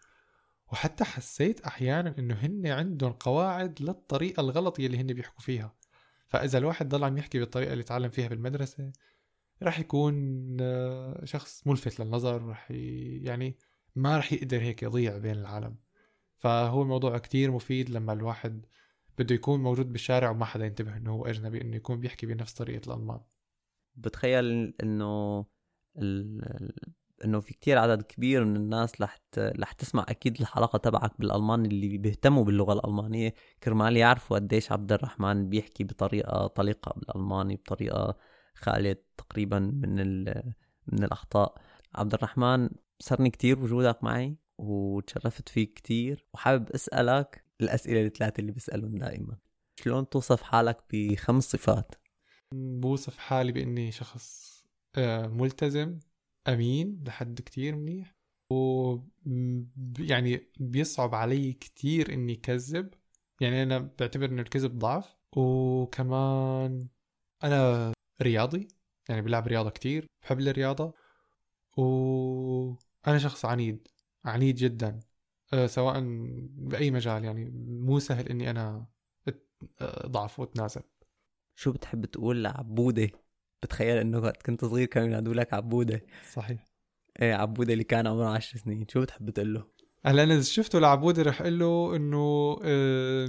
وحتى 0.72 1.04
حسيت 1.04 1.60
أحيانا 1.60 2.14
إنه 2.18 2.34
هن 2.34 2.66
عندهم 2.66 3.12
قواعد 3.12 3.82
للطريقة 3.82 4.40
الغلط 4.40 4.78
يلي 4.78 4.98
هن 4.98 5.06
بيحكوا 5.06 5.40
فيها. 5.40 5.74
فإذا 6.28 6.58
الواحد 6.58 6.88
ضل 6.88 7.04
عم 7.04 7.18
يحكي 7.18 7.38
بالطريقة 7.38 7.72
اللي 7.72 7.84
تعلم 7.84 8.10
فيها 8.10 8.28
بالمدرسة 8.28 8.92
راح 9.62 9.78
يكون 9.78 10.56
آه، 10.60 11.24
شخص 11.24 11.66
ملفت 11.66 12.00
للنظر 12.00 12.42
راح 12.42 12.70
يعني 12.70 13.56
ما 13.96 14.18
رح 14.18 14.32
يقدر 14.32 14.60
هيك 14.60 14.82
يضيع 14.82 15.18
بين 15.18 15.36
العالم. 15.36 15.76
فهو 16.38 16.82
الموضوع 16.82 17.18
كتير 17.18 17.50
مفيد 17.50 17.90
لما 17.90 18.12
الواحد 18.12 18.66
بده 19.18 19.34
يكون 19.34 19.62
موجود 19.62 19.92
بالشارع 19.92 20.30
وما 20.30 20.44
حدا 20.44 20.66
ينتبه 20.66 20.96
إنه 20.96 21.12
هو 21.12 21.26
أجنبي 21.26 21.60
إنه 21.60 21.76
يكون 21.76 22.00
بيحكي 22.00 22.26
بنفس 22.26 22.54
طريقة 22.54 22.86
الألمان. 22.86 23.20
بتخيل 23.94 24.74
إنه 24.82 25.46
إنه 27.24 27.40
في 27.40 27.54
كتير 27.54 27.78
عدد 27.78 28.02
كبير 28.02 28.44
من 28.44 28.56
الناس 28.56 29.00
رح 29.00 29.18
رح 29.38 29.72
تسمع 29.72 30.06
أكيد 30.08 30.40
الحلقة 30.40 30.76
تبعك 30.78 31.20
بالالماني 31.20 31.68
اللي 31.68 31.98
بيهتموا 31.98 32.44
باللغة 32.44 32.72
الألمانية. 32.72 33.34
كرمال 33.62 33.96
يعرفوا 33.96 34.38
قديش 34.38 34.72
عبد 34.72 34.92
الرحمن 34.92 35.48
بيحكي 35.48 35.84
بطريقة 35.84 36.46
طليقة 36.46 36.92
بالألماني 36.96 37.56
بطريقة 37.56 38.16
خالية 38.54 39.04
تقريبا 39.16 39.58
من 39.58 40.24
من 40.86 41.04
الأخطاء. 41.04 41.54
عبد 41.94 42.14
الرحمن 42.14 42.68
سرني 43.00 43.30
كتير 43.30 43.58
وجودك 43.58 44.04
معي 44.04 44.36
وتشرفت 44.58 45.48
فيك 45.48 45.74
كتير 45.74 46.24
وحابب 46.34 46.70
أسألك 46.70 47.44
الأسئلة 47.60 48.06
الثلاثة 48.06 48.40
اللي 48.40 48.52
بسألهم 48.52 48.98
دائما. 48.98 49.36
شلون 49.80 50.08
توصف 50.08 50.42
حالك 50.42 50.78
بخمس 50.92 51.44
صفات؟ 51.44 51.94
بوصف 52.52 53.18
حالي 53.18 53.52
بإني 53.52 53.92
شخص 53.92 54.56
آه، 54.96 55.26
ملتزم 55.26 55.98
أمين 56.48 57.04
لحد 57.06 57.40
كتير 57.40 57.76
منيح 57.76 58.16
و 58.52 58.96
يعني 59.98 60.50
بيصعب 60.60 61.14
علي 61.14 61.52
كتير 61.52 62.12
إني 62.12 62.36
كذب. 62.36 62.94
يعني 63.40 63.62
أنا 63.62 63.90
بعتبر 64.00 64.24
إنه 64.24 64.42
الكذب 64.42 64.78
ضعف. 64.78 65.16
وكمان 65.36 66.88
أنا 67.44 67.92
رياضي 68.22 68.68
يعني 69.08 69.22
بلعب 69.22 69.46
رياضة 69.46 69.70
كتير 69.70 70.06
بحب 70.22 70.40
الرياضة. 70.40 70.94
وأنا 73.06 73.18
شخص 73.18 73.44
عنيد 73.44 73.88
عنيد 74.24 74.54
جدا. 74.54 75.00
أه 75.52 75.66
سواء 75.66 76.00
بأي 76.50 76.90
مجال 76.90 77.24
يعني 77.24 77.44
مو 77.66 77.98
سهل 77.98 78.28
إني 78.28 78.50
أنا 78.50 78.86
ضعف 80.06 80.40
وأتنازل. 80.40 80.82
شو 81.54 81.72
بتحب 81.72 82.04
تقول 82.04 82.44
لعبودة؟ 82.44 83.10
بتخيل 83.62 83.96
إنه 83.96 84.18
وقت 84.18 84.42
كنت 84.42 84.64
صغير 84.64 84.86
كانوا 84.86 85.08
ينادوا 85.08 85.34
لك 85.34 85.54
عبودة. 85.54 86.06
صحيح. 86.32 86.64
إيه 87.22 87.34
عبودة 87.34 87.72
اللي 87.72 87.84
كان 87.84 88.06
عمره 88.06 88.28
10 88.28 88.58
سنين. 88.58 88.86
شو 88.88 89.00
بتحب 89.00 89.30
تقول 89.30 89.54
له؟ 89.54 89.66
هلأ 90.04 90.22
أنا 90.22 90.34
إذا 90.34 90.42
شفته 90.42 90.78
لعبودة 90.78 91.22
رح 91.22 91.40
أقول 91.40 91.58
له 91.58 91.96
إنه 91.96 92.56
آه 92.64 93.28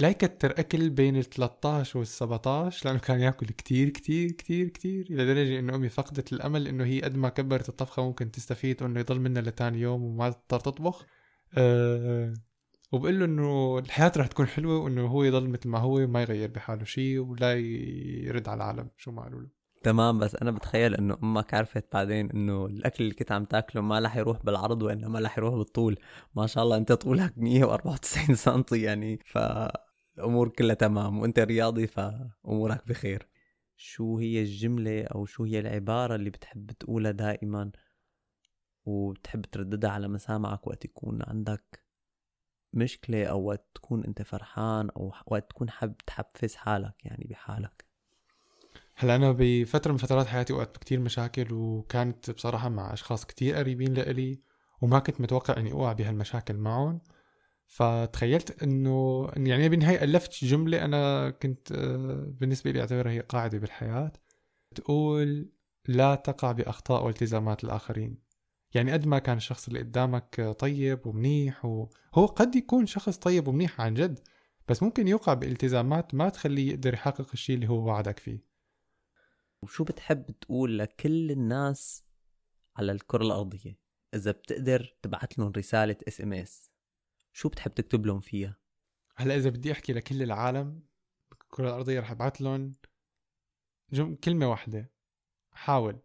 لا 0.00 0.08
يكتر 0.08 0.50
أكل 0.50 0.90
بين 0.90 1.16
ال 1.16 1.24
13 1.24 1.98
وال 1.98 2.06
17 2.06 2.86
لأنه 2.86 2.98
كان 2.98 3.20
يأكل 3.20 3.46
كتير 3.46 3.88
كتير 3.88 4.30
كتير 4.32 4.68
كتير 4.68 5.06
لدرجه 5.10 5.58
إنه 5.58 5.74
أمي 5.74 5.88
فقدت 5.88 6.32
الأمل 6.32 6.68
إنه 6.68 6.84
هي 6.84 7.00
قد 7.00 7.16
ما 7.16 7.28
كبرت 7.28 7.68
الطبخة 7.68 8.02
ممكن 8.02 8.30
تستفيد 8.30 8.82
إنه 8.82 9.00
يضل 9.00 9.20
منها 9.20 9.42
لتاني 9.42 9.80
يوم 9.80 10.02
وما 10.02 10.30
تضطر 10.30 10.60
تطبخ. 10.60 11.06
أه 11.58 12.34
وبقول 12.92 13.18
له 13.18 13.24
إنه 13.24 13.78
الحياة 13.78 14.12
رح 14.16 14.26
تكون 14.26 14.46
حلوة 14.46 14.78
وإنه 14.78 15.06
هو 15.06 15.24
يضل 15.24 15.48
مثل 15.48 15.68
ما 15.68 15.78
هو 15.78 15.98
وما 15.98 16.22
يغير 16.22 16.50
بحاله 16.50 16.84
شيء 16.84 17.18
ولا 17.18 17.54
يرد 17.54 18.48
على 18.48 18.56
العالم 18.56 18.90
شو 18.96 19.12
ما 19.12 19.22
قالوا 19.22 19.40
له. 19.40 19.63
تمام 19.84 20.18
بس 20.18 20.36
أنا 20.36 20.50
بتخيل 20.50 20.94
إنه 20.94 21.18
أمك 21.22 21.54
عرفت 21.54 21.92
بعدين 21.92 22.30
إنه 22.30 22.66
الأكل 22.66 23.04
اللي 23.04 23.14
كنت 23.14 23.32
عم 23.32 23.44
تاكله 23.44 23.82
ما 23.82 23.98
رح 24.00 24.16
يروح 24.16 24.44
بالعرض 24.44 24.82
وانما 24.82 25.20
رح 25.20 25.38
يروح 25.38 25.54
بالطول. 25.54 25.98
ما 26.34 26.46
شاء 26.46 26.64
الله 26.64 26.76
أنت 26.76 26.92
طولك 26.92 27.32
194 27.38 28.34
سم 28.44 28.64
يعني 28.72 29.18
فالأمور 29.24 30.48
كلها 30.48 30.74
تمام 30.74 31.18
وأنت 31.18 31.38
رياضي 31.38 31.86
فأمورك 31.86 32.88
بخير. 32.88 33.28
شو 33.76 34.18
هي 34.18 34.40
الجملة 34.40 35.04
أو 35.04 35.26
شو 35.26 35.44
هي 35.44 35.60
العبارة 35.60 36.14
اللي 36.14 36.30
بتحب 36.30 36.72
تقولها 36.72 37.12
دائما 37.12 37.70
وبتحب 38.86 39.42
ترددها 39.42 39.90
على 39.90 40.08
مسامعك 40.08 40.66
وقت 40.66 40.84
يكون 40.84 41.22
عندك 41.22 41.84
مشكلة 42.72 43.26
أو 43.26 43.44
وقت 43.44 43.66
تكون 43.74 44.04
أنت 44.04 44.22
فرحان 44.22 44.90
أو 44.90 45.12
وقت 45.26 45.50
تكون 45.50 45.70
حاب 45.70 45.96
تحفز 45.96 46.54
حالك 46.54 46.94
يعني 47.04 47.26
بحالك؟ 47.30 47.93
هلا 48.96 49.16
أنا 49.16 49.32
بفترة 49.38 49.92
من 49.92 49.98
فترات 49.98 50.26
حياتي 50.26 50.52
وقعت 50.52 50.74
بكتير 50.76 51.00
مشاكل 51.00 51.52
وكانت 51.52 52.30
بصراحة 52.30 52.68
مع 52.68 52.92
أشخاص 52.92 53.24
كتير 53.24 53.56
قريبين 53.56 53.94
لإلي 53.94 54.40
وما 54.82 54.98
كنت 54.98 55.20
متوقع 55.20 55.56
إني 55.56 55.72
أوقع 55.72 55.92
بهالمشاكل 55.92 56.56
معهم. 56.56 57.00
فتخيلت 57.66 58.62
إنه 58.62 59.28
يعني 59.36 59.68
بالنهاية 59.68 60.04
ألفت 60.04 60.44
جملة 60.44 60.84
أنا 60.84 61.30
كنت 61.30 61.72
آه، 61.72 62.26
بالنسبة 62.40 62.70
لي 62.70 62.80
أعتبرها 62.80 63.12
هي 63.12 63.20
قاعدة 63.20 63.58
بالحياة. 63.58 64.12
تقول 64.74 65.52
لا 65.88 66.14
تقع 66.14 66.52
بأخطاء 66.52 67.04
والتزامات 67.06 67.64
الآخرين. 67.64 68.18
يعني 68.74 68.92
قد 68.92 69.06
ما 69.06 69.18
كان 69.18 69.36
الشخص 69.36 69.68
اللي 69.68 69.78
قدامك 69.80 70.56
طيب 70.58 71.06
ومنيح 71.06 71.64
وهو 71.64 72.26
قد 72.26 72.56
يكون 72.56 72.86
شخص 72.86 73.16
طيب 73.16 73.48
ومنيح 73.48 73.80
عن 73.80 73.94
جد 73.94 74.20
بس 74.68 74.82
ممكن 74.82 75.08
يوقع 75.08 75.34
بالتزامات 75.34 76.14
ما 76.14 76.28
تخليه 76.28 76.70
يقدر 76.70 76.94
يحقق 76.94 77.26
الشيء 77.32 77.54
اللي 77.56 77.68
هو 77.68 77.86
وعدك 77.86 78.18
فيه. 78.18 78.53
وشو 79.64 79.84
بتحب 79.84 80.30
تقول 80.30 80.78
لكل 80.78 81.30
الناس 81.30 82.04
على 82.76 82.92
الكرة 82.92 83.22
الأرضية؟ 83.22 83.78
إذا 84.14 84.30
بتقدر 84.30 84.96
تبعت 85.02 85.38
لهم 85.38 85.52
رسالة 85.56 85.96
SMS 86.08 86.70
شو 87.32 87.48
بتحب 87.48 87.74
تكتب 87.74 88.06
لهم 88.06 88.20
فيها؟ 88.20 88.56
هلا 89.16 89.36
إذا 89.36 89.50
بدي 89.50 89.72
أحكي 89.72 89.92
لكل 89.92 90.22
العالم 90.22 90.82
الكرة 91.32 91.68
الأرضية 91.68 92.00
رح 92.00 92.10
أبعت 92.10 92.40
لهم 92.40 92.72
جم... 93.92 94.14
كلمة 94.14 94.50
واحدة. 94.50 94.90
حاول. 95.52 95.98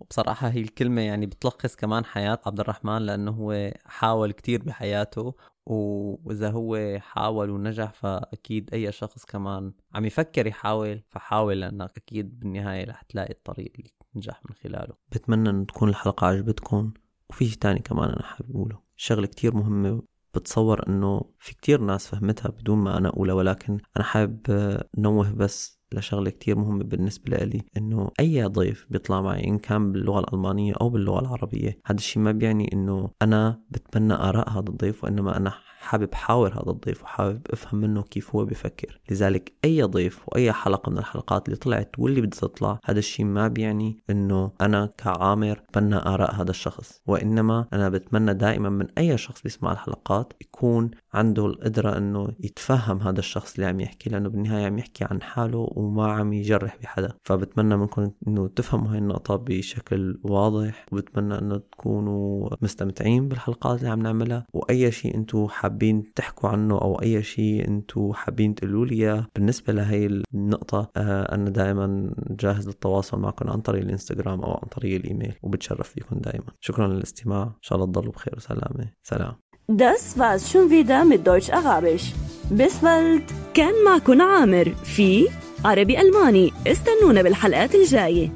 وبصراحة 0.00 0.48
هي 0.48 0.60
الكلمة 0.60 1.02
يعني 1.02 1.26
بتلخص 1.26 1.76
كمان 1.76 2.04
حياة 2.04 2.40
عبد 2.46 2.60
الرحمن 2.60 2.98
لأنه 2.98 3.30
هو 3.30 3.72
حاول 3.84 4.32
كتير 4.32 4.62
بحياته 4.62 5.34
وإذا 5.68 6.50
هو 6.50 6.98
حاول 7.00 7.50
ونجح 7.50 7.92
فأكيد 7.92 8.74
أي 8.74 8.92
شخص 8.92 9.24
كمان 9.24 9.72
عم 9.94 10.04
يفكر 10.04 10.46
يحاول 10.46 11.02
فحاول 11.08 11.60
لأنك 11.60 11.96
أكيد 11.96 12.40
بالنهاية 12.40 12.84
رح 12.84 13.02
تلاقي 13.02 13.30
الطريق 13.30 13.72
اللي 13.78 13.90
تنجح 14.14 14.40
من 14.48 14.54
خلاله. 14.54 14.94
بتمنى 15.12 15.50
أن 15.50 15.66
تكون 15.66 15.88
الحلقة 15.88 16.26
عجبتكم 16.26 16.92
وفي 17.30 17.44
شيء 17.44 17.58
تاني 17.58 17.80
كمان 17.80 18.08
أنا 18.08 18.22
حابب 18.22 18.50
أقوله. 18.50 18.78
شغلة 18.96 19.26
كتير 19.26 19.54
مهمة 19.54 20.02
بتصور 20.34 20.88
أنه 20.88 21.20
في 21.38 21.54
كتير 21.54 21.80
ناس 21.80 22.06
فهمتها 22.06 22.48
بدون 22.48 22.78
ما 22.78 22.98
أنا 22.98 23.08
أقولها 23.08 23.34
ولكن 23.34 23.78
أنا 23.96 24.04
حابب 24.04 24.40
نوه 24.98 25.32
بس 25.32 25.78
لشغلة 25.92 26.30
كتير 26.30 26.58
مهمة 26.58 26.84
بالنسبة 26.84 27.36
لي 27.36 27.62
إنه 27.76 28.10
أي 28.20 28.44
ضيف 28.44 28.86
بيطلع 28.90 29.20
معي 29.20 29.44
إن 29.44 29.58
كان 29.58 29.92
باللغة 29.92 30.20
الألمانية 30.20 30.74
أو 30.80 30.88
باللغة 30.88 31.20
العربية 31.20 31.78
هذا 31.86 31.98
الشيء 31.98 32.22
ما 32.22 32.32
بيعني 32.32 32.72
إنه 32.72 33.10
أنا 33.22 33.62
بتبنى 33.70 34.14
آراء 34.14 34.50
هذا 34.50 34.68
الضيف 34.68 35.04
وإنما 35.04 35.36
أنا 35.36 35.52
حابب 35.88 36.14
حاور 36.14 36.52
هذا 36.52 36.70
الضيف 36.70 37.02
وحابب 37.02 37.40
أفهم 37.50 37.80
منه 37.80 38.02
كيف 38.02 38.36
هو 38.36 38.44
بفكر 38.44 39.00
لذلك 39.10 39.52
أي 39.64 39.82
ضيف 39.82 40.20
وأي 40.28 40.52
حلقة 40.52 40.90
من 40.90 40.98
الحلقات 40.98 41.46
اللي 41.46 41.56
طلعت 41.56 41.90
واللي 41.98 42.20
بدها 42.20 42.40
تطلع 42.40 42.78
هذا 42.84 42.98
الشيء 42.98 43.26
ما 43.26 43.48
بيعني 43.48 43.98
إنه 44.10 44.52
أنا 44.60 44.90
كعامر 44.98 45.62
بتمنى 45.68 45.96
آراء 45.96 46.34
هذا 46.34 46.50
الشخص. 46.50 47.00
وإنما 47.06 47.66
أنا 47.72 47.88
بتمنى 47.88 48.34
دائما 48.34 48.68
من 48.68 48.86
أي 48.98 49.18
شخص 49.18 49.42
بيسمع 49.42 49.72
الحلقات 49.72 50.32
يكون 50.40 50.90
عنده 51.14 51.46
القدرة 51.46 51.96
إنه 51.98 52.28
يتفهم 52.40 53.00
هذا 53.00 53.18
الشخص 53.18 53.54
اللي 53.54 53.66
عم 53.66 53.80
يحكي 53.80 54.10
لأنه 54.10 54.28
بالنهاية 54.28 54.66
عم 54.66 54.78
يحكي 54.78 55.04
عن 55.04 55.22
حاله 55.22 55.68
وما 55.76 56.12
عم 56.12 56.32
يجرح 56.32 56.76
بحدا. 56.82 57.12
فبتمنى 57.22 57.76
منكم 57.76 58.10
إنه 58.28 58.48
تفهموا 58.48 58.92
هاي 58.92 58.98
النقطة 58.98 59.36
بشكل 59.36 60.20
واضح 60.24 60.86
وبتمنى 60.92 61.38
إنه 61.38 61.56
تكونوا 61.56 62.50
مستمتعين 62.62 63.28
بالحلقات 63.28 63.78
اللي 63.78 63.90
عم 63.90 64.02
نعملها. 64.02 64.46
وأي 64.52 64.92
شيء 64.92 65.14
أنتم 65.14 65.48
حابين 65.48 65.77
تحكوا 66.14 66.48
عنه 66.48 66.74
أو 66.74 67.02
أي 67.02 67.22
شيء 67.22 67.68
أنتم 67.68 68.12
حابين 68.12 68.54
تقولوا 68.54 68.86
لي 68.86 68.94
إياه. 68.94 69.26
بالنسبة 69.34 69.72
لهي 69.72 70.22
النقطة 70.34 70.90
آه 70.96 71.34
أنا 71.34 71.50
دائما 71.50 72.14
جاهز 72.30 72.68
للتواصل 72.68 73.18
معكم 73.18 73.50
عن 73.50 73.60
طريق 73.60 73.82
الإنستغرام 73.82 74.40
أو 74.40 74.52
عن 74.52 74.68
طريق 74.68 74.94
الإيميل 75.00 75.34
وبتشرف 75.42 75.88
فيكم 75.88 76.16
دائما 76.18 76.46
شكرا 76.60 76.86
للاستماع. 76.86 77.42
إن 77.42 77.62
شاء 77.62 77.78
الله 77.78 77.92
تضلوا 77.92 78.12
بخير 78.12 78.34
وسلامة. 78.36 78.92
سلام. 79.02 79.34
Das 79.70 80.16
war's 80.16 80.50
schon 80.50 80.70
wieder 80.70 81.04
mit 81.04 81.26
Deutsch 81.26 81.50
Arabisch. 81.50 82.06
Bis 82.50 82.74
bald. 82.82 83.32
كان 83.54 83.84
معكم 83.84 84.22
عامر 84.22 84.74
في 84.84 85.28
عربي 85.64 86.00
ألماني. 86.00 86.52
استنونا 86.66 87.22
بالحلقات 87.22 87.74
الجاية. 87.74 88.32